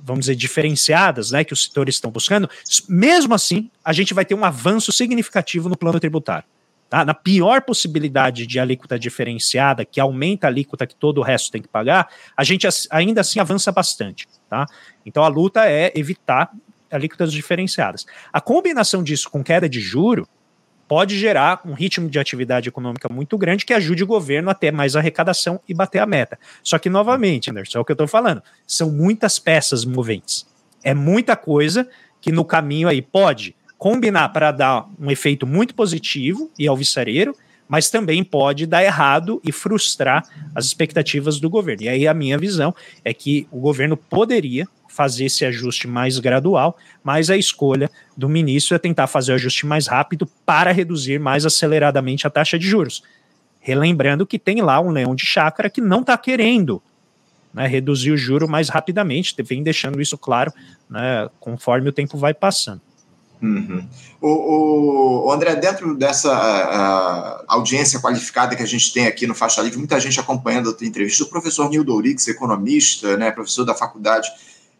vamos 0.00 0.26
dizer, 0.26 0.34
diferenciadas, 0.34 1.30
né, 1.30 1.44
que 1.44 1.52
os 1.52 1.62
setores 1.64 1.94
estão 1.94 2.10
buscando, 2.10 2.50
mesmo 2.88 3.32
assim, 3.34 3.70
a 3.84 3.92
gente 3.92 4.12
vai 4.12 4.24
ter 4.24 4.34
um 4.34 4.44
avanço 4.44 4.90
significativo 4.90 5.68
no 5.68 5.76
plano 5.76 6.00
tributário. 6.00 6.44
Tá? 6.90 7.04
Na 7.04 7.14
pior 7.14 7.62
possibilidade 7.62 8.46
de 8.46 8.58
alíquota 8.58 8.98
diferenciada, 8.98 9.84
que 9.84 10.00
aumenta 10.00 10.46
a 10.46 10.50
alíquota 10.50 10.86
que 10.86 10.94
todo 10.94 11.18
o 11.18 11.22
resto 11.22 11.50
tem 11.52 11.62
que 11.62 11.68
pagar, 11.68 12.08
a 12.36 12.44
gente 12.44 12.68
ainda 12.90 13.20
assim 13.20 13.40
avança 13.40 13.72
bastante. 13.72 14.28
Tá? 14.50 14.66
Então 15.06 15.22
a 15.24 15.28
luta 15.28 15.64
é 15.66 15.92
evitar 15.94 16.50
alíquotas 16.90 17.32
diferenciadas. 17.32 18.04
A 18.32 18.40
combinação 18.40 19.02
disso 19.02 19.30
com 19.30 19.42
queda 19.42 19.68
de 19.68 19.80
juro 19.80 20.28
pode 20.86 21.18
gerar 21.18 21.60
um 21.64 21.72
ritmo 21.72 22.08
de 22.08 22.18
atividade 22.18 22.68
econômica 22.68 23.08
muito 23.08 23.36
grande 23.38 23.64
que 23.64 23.72
ajude 23.72 24.04
o 24.04 24.06
governo 24.06 24.50
a 24.50 24.54
ter 24.54 24.72
mais 24.72 24.96
arrecadação 24.96 25.60
e 25.68 25.74
bater 25.74 25.98
a 25.98 26.06
meta. 26.06 26.38
Só 26.62 26.78
que, 26.78 26.90
novamente, 26.90 27.50
Anderson, 27.50 27.78
é 27.78 27.80
o 27.80 27.84
que 27.84 27.92
eu 27.92 27.94
estou 27.94 28.08
falando, 28.08 28.42
são 28.66 28.90
muitas 28.90 29.38
peças 29.38 29.84
moventes. 29.84 30.46
É 30.82 30.94
muita 30.94 31.36
coisa 31.36 31.88
que 32.20 32.30
no 32.30 32.44
caminho 32.44 32.88
aí 32.88 33.02
pode 33.02 33.54
combinar 33.78 34.30
para 34.30 34.50
dar 34.50 34.88
um 34.98 35.10
efeito 35.10 35.46
muito 35.46 35.74
positivo 35.74 36.50
e 36.58 36.66
alvissareiro, 36.66 37.34
mas 37.68 37.90
também 37.90 38.22
pode 38.22 38.66
dar 38.66 38.84
errado 38.84 39.40
e 39.44 39.50
frustrar 39.50 40.22
as 40.54 40.64
expectativas 40.64 41.40
do 41.40 41.50
governo. 41.50 41.82
E 41.82 41.88
aí 41.88 42.06
a 42.06 42.14
minha 42.14 42.38
visão 42.38 42.74
é 43.04 43.12
que 43.12 43.46
o 43.50 43.58
governo 43.58 43.96
poderia 43.96 44.68
fazer 44.94 45.24
esse 45.24 45.44
ajuste 45.44 45.88
mais 45.88 46.20
gradual, 46.20 46.78
mas 47.02 47.28
a 47.28 47.36
escolha 47.36 47.90
do 48.16 48.28
ministro 48.28 48.76
é 48.76 48.78
tentar 48.78 49.08
fazer 49.08 49.32
o 49.32 49.34
ajuste 49.34 49.66
mais 49.66 49.88
rápido 49.88 50.24
para 50.46 50.70
reduzir 50.70 51.18
mais 51.18 51.44
aceleradamente 51.44 52.28
a 52.28 52.30
taxa 52.30 52.56
de 52.56 52.66
juros. 52.66 53.02
Relembrando 53.58 54.24
que 54.24 54.38
tem 54.38 54.62
lá 54.62 54.80
um 54.80 54.90
leão 54.90 55.14
de 55.16 55.26
chácara 55.26 55.68
que 55.68 55.80
não 55.80 56.02
está 56.02 56.16
querendo 56.16 56.80
né, 57.52 57.66
reduzir 57.66 58.12
o 58.12 58.16
juro 58.16 58.48
mais 58.48 58.68
rapidamente, 58.68 59.34
vem 59.42 59.64
deixando 59.64 60.00
isso 60.00 60.16
claro 60.16 60.52
né, 60.88 61.28
conforme 61.40 61.88
o 61.88 61.92
tempo 61.92 62.16
vai 62.16 62.32
passando. 62.32 62.80
Uhum. 63.42 63.86
O, 64.20 65.26
o, 65.26 65.32
André, 65.32 65.56
dentro 65.56 65.96
dessa 65.96 66.32
a, 66.32 67.44
audiência 67.48 68.00
qualificada 68.00 68.54
que 68.54 68.62
a 68.62 68.66
gente 68.66 68.92
tem 68.92 69.06
aqui 69.06 69.26
no 69.26 69.34
Faixa 69.34 69.60
Livre, 69.60 69.76
muita 69.76 69.98
gente 69.98 70.18
acompanhando 70.20 70.70
a 70.70 70.72
tua 70.72 70.86
entrevista, 70.86 71.24
o 71.24 71.28
professor 71.28 71.68
Nildo 71.68 71.92
Ourix, 71.92 72.28
economista, 72.28 73.16
né, 73.16 73.32
professor 73.32 73.64
da 73.64 73.74
faculdade 73.74 74.30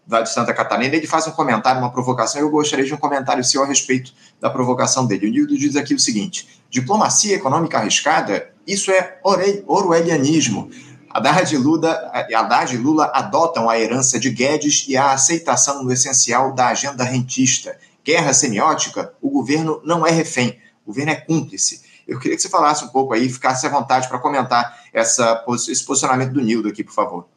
lá 0.08 0.20
de 0.20 0.32
Santa 0.32 0.52
Catarina, 0.52 0.94
ele 0.94 1.06
faz 1.06 1.26
um 1.26 1.30
comentário, 1.30 1.80
uma 1.80 1.90
provocação, 1.90 2.40
eu 2.40 2.50
gostaria 2.50 2.84
de 2.84 2.92
um 2.92 2.98
comentário 2.98 3.42
seu 3.42 3.62
a 3.62 3.66
respeito 3.66 4.12
da 4.40 4.50
provocação 4.50 5.06
dele. 5.06 5.28
O 5.28 5.30
Nildo 5.30 5.56
diz 5.56 5.76
aqui 5.76 5.94
o 5.94 5.98
seguinte, 5.98 6.62
diplomacia 6.70 7.36
econômica 7.36 7.78
arriscada, 7.78 8.50
isso 8.66 8.90
é 8.90 9.18
orwellianismo. 9.22 10.70
Haddad 11.10 11.54
e 11.54 11.58
Lula, 11.58 12.10
Haddad 12.34 12.74
e 12.74 12.78
Lula 12.78 13.10
adotam 13.14 13.70
a 13.70 13.78
herança 13.78 14.18
de 14.18 14.30
Guedes 14.30 14.84
e 14.88 14.96
a 14.96 15.12
aceitação 15.12 15.84
no 15.84 15.92
essencial 15.92 16.52
da 16.52 16.68
agenda 16.68 17.04
rentista. 17.04 17.78
Guerra 18.04 18.34
semiótica, 18.34 19.14
o 19.22 19.30
governo 19.30 19.80
não 19.84 20.04
é 20.04 20.10
refém, 20.10 20.58
o 20.84 20.88
governo 20.88 21.12
é 21.12 21.14
cúmplice. 21.14 21.82
Eu 22.06 22.18
queria 22.18 22.36
que 22.36 22.42
você 22.42 22.48
falasse 22.48 22.84
um 22.84 22.88
pouco 22.88 23.14
aí, 23.14 23.28
ficasse 23.28 23.66
à 23.66 23.70
vontade 23.70 24.08
para 24.08 24.18
comentar 24.18 24.78
essa, 24.92 25.42
esse 25.68 25.84
posicionamento 25.84 26.32
do 26.32 26.40
Nildo 26.40 26.68
aqui, 26.68 26.82
por 26.82 26.92
favor. 26.92 27.28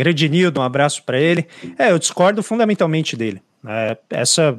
Grande 0.00 0.30
Nildo, 0.30 0.60
um 0.60 0.62
abraço 0.62 1.02
para 1.02 1.20
ele. 1.20 1.46
É, 1.78 1.90
eu 1.90 1.98
discordo 1.98 2.42
fundamentalmente 2.42 3.14
dele. 3.14 3.42
É, 3.68 3.98
essa, 4.08 4.58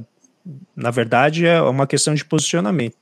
na 0.75 0.91
verdade, 0.91 1.47
é 1.47 1.59
uma 1.59 1.87
questão 1.87 2.13
de 2.13 2.23
posicionamento. 2.23 2.95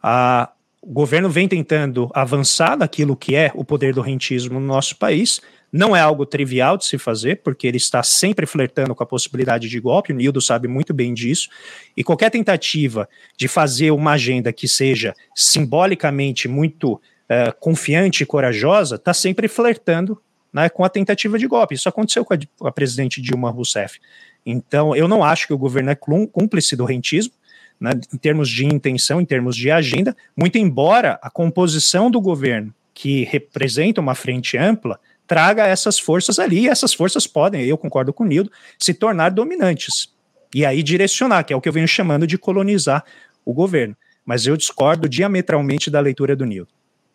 A, 0.00 0.52
o 0.80 0.92
governo 0.92 1.28
vem 1.28 1.48
tentando 1.48 2.08
avançar 2.14 2.78
naquilo 2.78 3.16
que 3.16 3.34
é 3.34 3.50
o 3.56 3.64
poder 3.64 3.92
do 3.92 4.00
rentismo 4.00 4.60
no 4.60 4.66
nosso 4.66 4.98
país. 4.98 5.40
Não 5.72 5.96
é 5.96 6.00
algo 6.00 6.24
trivial 6.24 6.76
de 6.76 6.84
se 6.84 6.96
fazer, 6.96 7.42
porque 7.42 7.66
ele 7.66 7.76
está 7.76 8.04
sempre 8.04 8.46
flertando 8.46 8.94
com 8.94 9.02
a 9.02 9.06
possibilidade 9.06 9.68
de 9.68 9.80
golpe, 9.80 10.12
o 10.12 10.16
Nildo 10.16 10.40
sabe 10.40 10.68
muito 10.68 10.94
bem 10.94 11.12
disso. 11.12 11.48
E 11.96 12.04
qualquer 12.04 12.30
tentativa 12.30 13.08
de 13.36 13.48
fazer 13.48 13.90
uma 13.90 14.12
agenda 14.12 14.52
que 14.52 14.68
seja 14.68 15.12
simbolicamente 15.34 16.46
muito 16.46 17.00
é, 17.28 17.50
confiante 17.50 18.22
e 18.22 18.26
corajosa 18.26 18.94
está 18.94 19.12
sempre 19.12 19.48
flertando 19.48 20.20
né, 20.52 20.68
com 20.68 20.84
a 20.84 20.88
tentativa 20.88 21.38
de 21.38 21.46
golpe. 21.46 21.74
Isso 21.74 21.88
aconteceu 21.88 22.24
com 22.24 22.34
a, 22.34 22.38
com 22.58 22.66
a, 22.66 22.72
presidente 22.72 23.20
Dilma 23.20 23.50
Rousseff. 23.50 24.00
Então, 24.44 24.94
eu 24.96 25.06
não 25.06 25.22
acho 25.22 25.46
que 25.46 25.52
o 25.52 25.58
governo 25.58 25.90
é 25.90 25.94
cúmplice 25.94 26.74
do 26.76 26.84
rentismo, 26.84 27.32
né, 27.78 27.92
em 28.12 28.18
termos 28.18 28.48
de 28.48 28.66
intenção, 28.66 29.20
em 29.20 29.24
termos 29.24 29.56
de 29.56 29.70
agenda, 29.70 30.16
muito 30.36 30.58
embora 30.58 31.18
a 31.22 31.30
composição 31.30 32.10
do 32.10 32.20
governo, 32.20 32.74
que 32.92 33.24
representa 33.24 34.00
uma 34.00 34.14
frente 34.14 34.58
ampla, 34.58 34.98
traga 35.26 35.66
essas 35.66 35.98
forças 35.98 36.38
ali, 36.38 36.62
e 36.62 36.68
essas 36.68 36.92
forças 36.92 37.26
podem, 37.26 37.64
eu 37.64 37.78
concordo 37.78 38.12
com 38.12 38.24
o 38.24 38.26
Nildo, 38.26 38.50
se 38.78 38.92
tornar 38.92 39.30
dominantes. 39.30 40.12
e 40.52 40.66
aí 40.66 40.82
direcionar, 40.82 41.44
que 41.44 41.52
é 41.52 41.56
o 41.56 41.60
que 41.60 41.68
eu 41.68 41.72
venho 41.72 41.86
chamando 41.86 42.26
de 42.26 42.36
colonizar 42.36 43.04
o 43.44 43.52
governo. 43.52 43.96
Mas 44.24 44.46
eu 44.46 44.56
discordo 44.56 45.08
diametralmente 45.08 45.88
da 45.90 46.00
leitura 46.00 46.34
do 46.34 46.44
Nilo. 46.44 46.66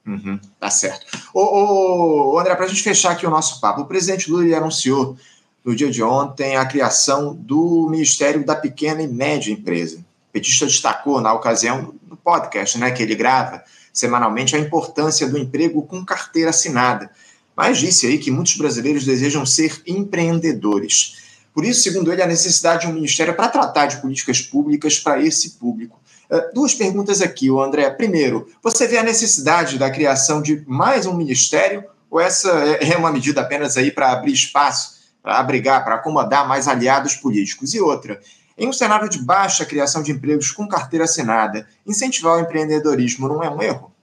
Uhum, 0.06 0.40
tá 0.60 0.70
certo. 0.70 1.06
Ô, 1.34 2.34
ô, 2.34 2.40
André, 2.40 2.56
para 2.56 2.66
a 2.66 2.68
gente 2.68 2.84
fechar 2.84 3.12
aqui 3.12 3.26
o 3.26 3.30
nosso 3.30 3.60
papo, 3.60 3.82
o 3.82 3.86
presidente 3.86 4.30
Lula 4.30 4.56
anunciou 4.56 5.18
no 5.64 5.76
dia 5.76 5.90
de 5.90 6.04
ontem 6.04 6.56
a 6.56 6.66
criação 6.66 7.34
do 7.34 7.88
Ministério 7.90 8.46
da 8.46 8.56
Pequena 8.56 9.02
e 9.02 9.08
Média 9.08 9.52
Empresa. 9.52 9.98
O 9.98 10.32
petista 10.32 10.68
destacou 10.68 11.20
na 11.20 11.34
ocasião 11.34 11.96
no 12.08 12.16
podcast 12.16 12.78
né, 12.78 12.92
que 12.92 13.02
ele 13.02 13.16
grava 13.16 13.64
semanalmente 13.92 14.56
a 14.56 14.60
importância 14.60 15.28
do 15.28 15.38
emprego 15.38 15.82
com 15.82 16.06
carteira 16.06 16.50
assinada, 16.50 17.10
mas 17.56 17.78
disse 17.78 18.06
aí 18.06 18.18
que 18.18 18.30
muitos 18.30 18.58
brasileiros 18.58 19.06
desejam 19.06 19.46
ser 19.46 19.82
empreendedores. 19.88 21.24
Por 21.54 21.64
isso, 21.64 21.82
segundo 21.82 22.12
ele, 22.12 22.22
a 22.22 22.28
necessidade 22.28 22.82
de 22.82 22.92
um 22.92 22.94
ministério 22.94 23.34
para 23.34 23.48
tratar 23.48 23.86
de 23.86 24.02
políticas 24.02 24.42
públicas 24.42 25.00
para 25.00 25.24
esse 25.24 25.52
público. 25.52 25.98
Uh, 26.32 26.54
duas 26.54 26.74
perguntas 26.74 27.22
aqui, 27.22 27.50
André. 27.50 27.90
Primeiro, 27.92 28.48
você 28.62 28.88
vê 28.88 28.98
a 28.98 29.04
necessidade 29.04 29.78
da 29.78 29.90
criação 29.90 30.42
de 30.42 30.64
mais 30.68 31.06
um 31.06 31.16
ministério 31.16 31.84
ou 32.10 32.20
essa 32.20 32.50
é 32.50 32.96
uma 32.96 33.12
medida 33.12 33.42
apenas 33.42 33.78
aí 33.78 33.92
para 33.92 34.12
abrir 34.12 34.32
espaço, 34.32 34.96
para 35.22 35.38
abrigar, 35.38 35.84
para 35.84 35.96
acomodar 35.96 36.48
mais 36.48 36.68
aliados 36.68 37.16
políticos? 37.16 37.74
E 37.74 37.80
outra, 37.80 38.22
em 38.58 38.68
um 38.68 38.74
cenário 38.74 39.10
de 39.10 39.20
baixa 39.20 39.66
criação 39.66 40.02
de 40.02 40.12
empregos 40.12 40.52
com 40.52 40.68
carteira 40.68 41.06
assinada, 41.06 41.68
incentivar 41.86 42.38
o 42.38 42.40
empreendedorismo 42.40 43.28
não 43.28 43.44
é 43.44 43.50
um 43.50 43.62
erro? 43.62 43.95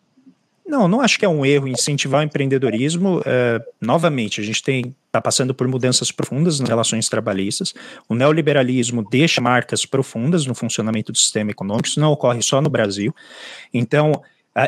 Não, 0.73 0.89
não 0.89 1.03
acho 1.03 1.19
que 1.19 1.25
é 1.27 1.29
um 1.29 1.45
erro 1.45 1.69
incentivar 1.69 2.23
o 2.23 2.25
empreendedorismo. 2.25 3.21
É, 3.27 3.61
novamente, 3.79 4.41
a 4.41 4.45
gente 4.45 4.63
tem 4.63 4.97
está 5.07 5.21
passando 5.21 5.55
por 5.55 5.69
mudanças 5.69 6.11
profundas 6.11 6.59
nas 6.59 6.67
relações 6.67 7.11
trabalhistas. 7.11 7.75
O 8.09 8.15
neoliberalismo 8.15 9.07
deixa 9.11 9.43
marcas 9.43 9.85
profundas 9.85 10.47
no 10.47 10.55
funcionamento 10.55 11.13
do 11.13 11.19
sistema 11.19 11.51
econômico. 11.51 11.89
Isso 11.89 12.01
não 12.01 12.11
ocorre 12.11 12.41
só 12.41 12.63
no 12.63 12.71
Brasil. 12.71 13.15
Então, 13.75 14.23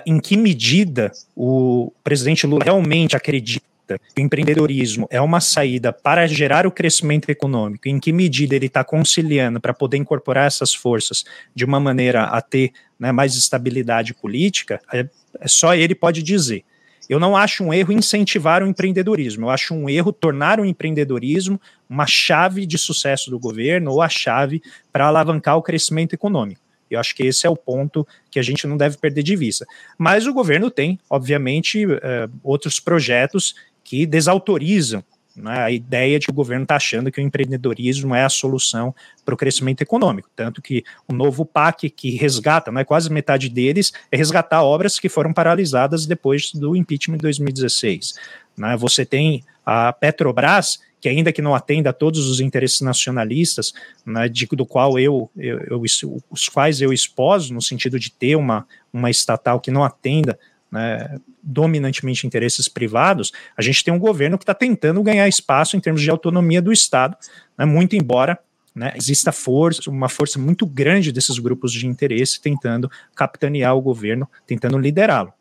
em 0.05 0.21
que 0.21 0.37
medida 0.37 1.11
o 1.35 1.91
presidente 2.05 2.47
Lula 2.47 2.63
realmente 2.63 3.17
acredita 3.17 3.65
que 3.89 4.21
o 4.21 4.21
empreendedorismo 4.21 5.07
é 5.11 5.23
uma 5.23 5.41
saída 5.41 5.91
para 5.91 6.27
gerar 6.27 6.67
o 6.67 6.71
crescimento 6.71 7.31
econômico, 7.31 7.89
em 7.89 7.99
que 7.99 8.13
medida 8.13 8.55
ele 8.55 8.67
está 8.67 8.85
conciliando 8.85 9.59
para 9.59 9.73
poder 9.73 9.97
incorporar 9.97 10.47
essas 10.47 10.75
forças 10.75 11.25
de 11.55 11.65
uma 11.65 11.81
maneira 11.81 12.25
a 12.25 12.43
ter 12.43 12.73
né, 12.99 13.11
mais 13.13 13.35
estabilidade 13.35 14.13
política, 14.13 14.79
é, 14.93 15.09
só 15.47 15.75
ele 15.75 15.95
pode 15.95 16.23
dizer. 16.23 16.65
Eu 17.09 17.21
não 17.21 17.37
acho 17.37 17.63
um 17.63 17.73
erro 17.73 17.93
incentivar 17.93 18.63
o 18.63 18.67
empreendedorismo, 18.67 19.47
eu 19.47 19.51
acho 19.51 19.75
um 19.75 19.91
erro 19.91 20.13
tornar 20.13 20.59
o 20.59 20.65
empreendedorismo 20.65 21.61
uma 21.89 22.07
chave 22.07 22.65
de 22.65 22.79
sucesso 22.79 23.31
do 23.31 23.39
governo 23.39 23.93
ou 23.93 24.01
a 24.01 24.09
chave 24.09 24.63
para 24.91 25.07
alavancar 25.07 25.57
o 25.57 25.63
crescimento 25.63 26.15
econômico. 26.15 26.63
Eu 26.91 27.01
acho 27.01 27.15
que 27.15 27.25
esse 27.25 27.47
é 27.47 27.51
o 27.51 27.57
ponto 27.57 28.07
que 28.31 28.39
a 28.39 28.43
gente 28.43 28.67
não 28.67 28.77
deve 28.77 28.97
perder 28.97 29.23
de 29.23 29.37
vista. 29.37 29.67
Mas 29.99 30.27
o 30.27 30.33
governo 30.33 30.71
tem, 30.71 30.99
obviamente, 31.11 31.85
uh, 31.85 31.99
outros 32.43 32.79
projetos 32.79 33.55
que 33.83 34.07
desautorizam 34.07 35.05
né, 35.37 35.59
a 35.59 35.71
ideia 35.71 36.19
de 36.19 36.27
que 36.27 36.33
o 36.33 36.35
governo 36.35 36.63
está 36.63 36.77
achando 36.77 37.11
que 37.11 37.21
o 37.21 37.23
empreendedorismo 37.23 38.15
é 38.15 38.25
a 38.25 38.29
solução 38.29 38.95
para 39.25 39.35
o 39.35 39.37
crescimento 39.37 39.83
econômico. 39.83 40.29
Tanto 40.35 40.63
que 40.63 40.85
o 41.09 41.13
novo 41.13 41.45
PAC, 41.45 41.91
que 41.91 42.11
resgata, 42.17 42.71
né, 42.71 42.85
quase 42.85 43.11
metade 43.11 43.49
deles, 43.49 43.93
é 44.11 44.17
resgatar 44.17 44.63
obras 44.63 44.99
que 44.99 45.09
foram 45.09 45.33
paralisadas 45.33 46.07
depois 46.07 46.53
do 46.53 46.77
impeachment 46.77 47.17
de 47.17 47.23
2016. 47.23 48.15
Né, 48.57 48.77
você 48.77 49.05
tem 49.05 49.43
a 49.67 49.93
Petrobras, 49.93 50.79
que 51.01 51.09
ainda 51.09 51.33
que 51.33 51.43
não 51.43 51.55
atenda 51.55 51.91
a 51.91 51.93
todos 51.93 52.31
os 52.31 52.41
interesses 52.41 52.81
nacionalistas, 52.81 53.75
né, 54.07 54.29
de, 54.29 54.47
do 54.47 54.65
qual 54.65 54.99
eu, 54.99 55.31
eu, 55.37 55.61
eu, 55.69 55.83
os 56.31 56.49
quais 56.49 56.81
eu 56.81 56.93
exposo, 56.93 57.53
no 57.53 57.61
sentido 57.61 57.99
de 57.99 58.11
ter 58.11 58.37
uma, 58.37 58.67
uma 58.93 59.11
estatal 59.11 59.61
que 59.61 59.71
não 59.71 59.85
atenda 59.85 60.39
né, 60.75 61.21
dominantemente 61.41 62.27
interesses 62.27 62.67
privados, 62.67 63.33
a 63.57 63.63
gente 63.63 63.85
tem 63.85 63.95
um 63.95 63.99
governo 63.99 64.37
que 64.37 64.43
está 64.43 64.53
tentando 64.53 65.01
ganhar 65.05 65.29
espaço 65.29 65.77
em 65.77 65.81
termos 65.81 66.03
de 66.03 66.11
autonomia 66.11 66.61
do 66.61 66.73
Estado, 66.73 67.17
né, 67.57 67.65
muito 67.65 67.95
embora 67.95 68.37
né, 68.75 68.93
exista 68.97 69.31
força, 69.31 69.89
uma 69.89 70.09
força 70.09 70.37
muito 70.37 70.67
grande 70.67 71.13
desses 71.13 71.39
grupos 71.39 71.73
de 71.73 71.87
interesse 71.87 72.41
tentando 72.41 72.91
capitanear 73.15 73.77
o 73.77 73.81
governo, 73.81 74.29
tentando 74.49 74.77
liderá-lo. 74.77 75.33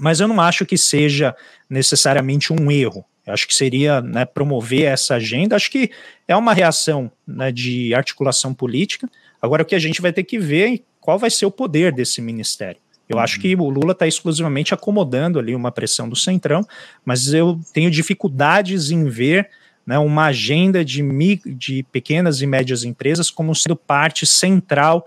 Mas 0.00 0.18
eu 0.18 0.26
não 0.26 0.40
acho 0.40 0.66
que 0.66 0.76
seja 0.76 1.34
necessariamente 1.70 2.52
um 2.52 2.68
erro. 2.68 3.04
Eu 3.24 3.32
acho 3.32 3.46
que 3.46 3.54
seria 3.54 4.00
né, 4.00 4.24
promover 4.24 4.82
essa 4.82 5.14
agenda. 5.14 5.54
Acho 5.54 5.70
que 5.70 5.90
é 6.26 6.36
uma 6.36 6.52
reação 6.52 7.10
né, 7.26 7.52
de 7.52 7.94
articulação 7.94 8.52
política. 8.52 9.08
Agora, 9.40 9.62
o 9.62 9.66
que 9.66 9.76
a 9.76 9.78
gente 9.78 10.02
vai 10.02 10.12
ter 10.12 10.24
que 10.24 10.38
ver 10.38 10.74
é 10.74 10.78
qual 11.00 11.18
vai 11.18 11.30
ser 11.30 11.46
o 11.46 11.50
poder 11.52 11.92
desse 11.92 12.20
ministério. 12.20 12.80
Eu 13.08 13.18
acho 13.18 13.40
que 13.40 13.54
o 13.54 13.68
Lula 13.68 13.92
está 13.92 14.06
exclusivamente 14.06 14.74
acomodando 14.74 15.38
ali 15.38 15.54
uma 15.54 15.70
pressão 15.70 16.08
do 16.08 16.16
Centrão, 16.16 16.66
mas 17.04 17.32
eu 17.32 17.60
tenho 17.72 17.90
dificuldades 17.90 18.90
em 18.90 19.04
ver 19.08 19.48
né, 19.86 19.98
uma 19.98 20.26
agenda 20.26 20.84
de, 20.84 21.02
de 21.46 21.84
pequenas 21.92 22.42
e 22.42 22.46
médias 22.46 22.82
empresas 22.82 23.30
como 23.30 23.54
sendo 23.54 23.76
parte 23.76 24.26
central 24.26 25.06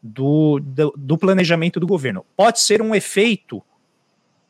do, 0.00 0.60
do, 0.60 0.94
do 0.96 1.18
planejamento 1.18 1.80
do 1.80 1.86
governo. 1.86 2.24
Pode 2.36 2.60
ser 2.60 2.80
um 2.80 2.94
efeito 2.94 3.62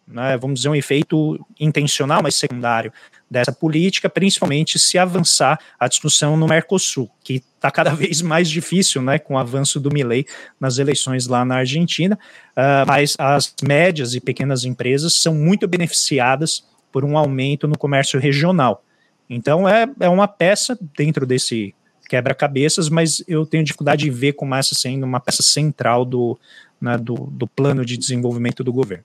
né, 0.07 0.37
vamos 0.37 0.61
dizer, 0.61 0.69
um 0.69 0.75
efeito 0.75 1.39
intencional, 1.59 2.21
mas 2.23 2.35
secundário 2.35 2.93
dessa 3.31 3.53
política, 3.53 4.11
principalmente 4.11 4.79
se 4.79 4.99
avançar 4.99 5.59
a 5.79 5.87
discussão 5.87 6.37
no 6.37 6.49
Mercosul, 6.49 7.09
que 7.23 7.43
está 7.55 7.71
cada 7.71 7.91
vez 7.95 8.21
mais 8.21 8.51
difícil, 8.51 9.01
né, 9.01 9.19
com 9.19 9.35
o 9.35 9.39
avanço 9.39 9.79
do 9.79 9.93
Milei 9.93 10.27
nas 10.59 10.79
eleições 10.79 11.29
lá 11.29 11.45
na 11.45 11.57
Argentina, 11.57 12.19
uh, 12.57 12.87
mas 12.87 13.15
as 13.19 13.55
médias 13.63 14.15
e 14.15 14.21
pequenas 14.21 14.65
empresas 14.65 15.15
são 15.15 15.35
muito 15.35 15.69
beneficiadas 15.69 16.65
por 16.91 17.05
um 17.05 17.17
aumento 17.17 17.69
no 17.69 17.79
comércio 17.79 18.19
regional. 18.19 18.83
Então 19.29 19.69
é, 19.69 19.89
é 20.01 20.09
uma 20.09 20.27
peça 20.27 20.77
dentro 20.97 21.25
desse 21.25 21.73
quebra-cabeças, 22.09 22.89
mas 22.89 23.23
eu 23.29 23.47
tenho 23.47 23.63
dificuldade 23.63 24.03
de 24.03 24.11
ver 24.11 24.33
como 24.33 24.57
essa 24.57 24.75
sendo 24.75 25.05
uma 25.05 25.21
peça 25.21 25.45
central 25.45 26.05
do, 26.05 26.37
né, 26.81 26.99
do, 26.99 27.15
do 27.15 27.47
plano 27.47 27.85
de 27.85 27.97
desenvolvimento 27.97 28.65
do 28.65 28.73
governo. 28.73 29.05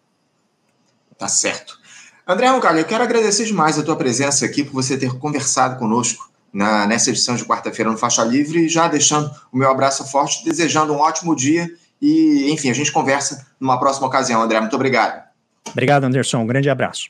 Tá 1.16 1.28
certo. 1.28 1.80
André 2.28 2.48
Roncalho, 2.48 2.80
eu 2.80 2.86
quero 2.86 3.04
agradecer 3.04 3.46
demais 3.46 3.78
a 3.78 3.84
tua 3.84 3.96
presença 3.96 4.46
aqui, 4.46 4.64
por 4.64 4.74
você 4.74 4.98
ter 4.98 5.14
conversado 5.20 5.78
conosco 5.78 6.28
na, 6.52 6.88
nessa 6.88 7.12
edição 7.12 7.36
de 7.36 7.46
quarta-feira 7.46 7.92
no 7.92 7.98
Faixa 7.98 8.24
Livre, 8.24 8.68
já 8.68 8.88
deixando 8.88 9.30
o 9.52 9.58
meu 9.58 9.70
abraço 9.70 10.04
forte, 10.06 10.44
desejando 10.44 10.92
um 10.92 10.98
ótimo 10.98 11.36
dia 11.36 11.70
e, 12.02 12.52
enfim, 12.52 12.72
a 12.72 12.74
gente 12.74 12.92
conversa 12.92 13.46
numa 13.60 13.80
próxima 13.80 14.08
ocasião, 14.08 14.42
André. 14.42 14.60
Muito 14.60 14.76
obrigado. 14.76 15.24
Obrigado, 15.70 16.06
Anderson. 16.06 16.40
Um 16.40 16.48
grande 16.48 16.68
abraço. 16.68 17.10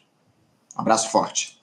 Um 0.77 0.81
abraço 0.81 1.09
forte. 1.09 1.57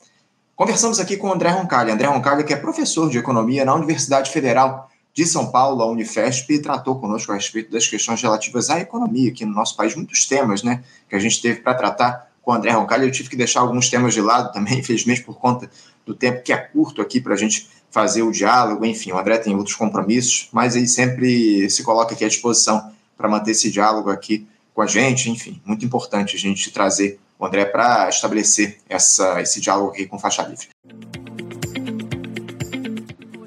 Conversamos 0.57 0.99
aqui 0.99 1.19
com 1.19 1.29
o 1.29 1.33
André 1.33 1.51
Roncalho. 1.51 1.93
André 1.93 2.07
Roncalho, 2.07 2.45
que 2.47 2.55
é 2.55 2.57
professor 2.57 3.11
de 3.11 3.19
economia 3.19 3.67
na 3.67 3.75
Universidade 3.75 4.31
Federal 4.31 4.91
de 5.13 5.27
São 5.27 5.51
Paulo, 5.51 5.83
a 5.83 5.87
Unifesp, 5.87 6.55
e 6.55 6.59
tratou 6.59 6.99
conosco 6.99 7.33
a 7.33 7.35
respeito 7.35 7.71
das 7.71 7.87
questões 7.87 8.23
relativas 8.23 8.71
à 8.71 8.81
economia 8.81 9.31
aqui 9.31 9.45
no 9.45 9.53
nosso 9.53 9.77
país, 9.77 9.95
muitos 9.95 10.25
temas 10.25 10.63
né, 10.63 10.83
que 11.07 11.15
a 11.15 11.19
gente 11.19 11.43
teve 11.43 11.61
para 11.61 11.75
tratar 11.75 12.32
com 12.43 12.51
o 12.51 12.55
André 12.55 12.73
Roncalho. 12.73 13.05
Eu 13.05 13.11
tive 13.11 13.31
que 13.31 13.37
deixar 13.37 13.61
alguns 13.61 13.89
temas 13.89 14.13
de 14.13 14.21
lado 14.21 14.53
também, 14.53 14.79
infelizmente, 14.81 15.23
por 15.23 15.39
conta 15.39 15.71
do 16.05 16.15
tempo 16.15 16.43
que 16.43 16.53
é 16.53 16.57
curto 16.57 17.01
aqui 17.01 17.21
para 17.21 17.35
a 17.35 17.37
gente 17.37 17.69
fazer 17.91 18.23
o 18.23 18.33
diálogo. 18.33 18.85
Enfim, 18.85 19.13
o 19.13 19.19
André 19.19 19.39
tem 19.39 19.55
outros 19.55 19.77
compromissos, 19.77 20.49
mas 20.53 20.75
ele 20.75 20.89
sempre 20.89 21.71
se 21.71 21.83
coloca 21.83 22.15
aqui 22.15 22.25
à 22.25 22.29
disposição 22.29 22.93
para 23.17 23.29
manter 23.29 23.53
esse 23.53 23.71
diálogo 23.71 24.11
aqui 24.11 24.47
com 24.75 24.83
a 24.83 24.87
gente. 24.87 25.31
Enfim, 25.31 25.61
muito 25.65 25.85
importante 25.85 26.37
a 26.37 26.39
gente 26.39 26.71
trazer 26.71 27.21
o 27.39 27.47
André 27.47 27.65
para 27.65 28.09
estabelecer 28.09 28.79
essa, 28.89 29.41
esse 29.41 29.61
diálogo 29.61 29.91
aqui 29.91 30.07
com 30.07 30.19
Faixa 30.19 30.43
Livre. 30.43 30.69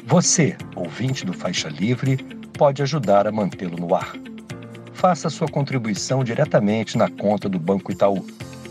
Você, 0.05 0.55
ouvinte 0.75 1.25
do 1.25 1.33
Faixa 1.33 1.67
Livre, 1.67 2.17
pode 2.57 2.81
ajudar 2.81 3.27
a 3.27 3.31
mantê-lo 3.31 3.77
no 3.77 3.93
ar. 3.93 4.13
Faça 4.93 5.29
sua 5.29 5.47
contribuição 5.47 6.23
diretamente 6.23 6.97
na 6.97 7.09
conta 7.09 7.49
do 7.49 7.59
Banco 7.59 7.91
Itaú 7.91 8.25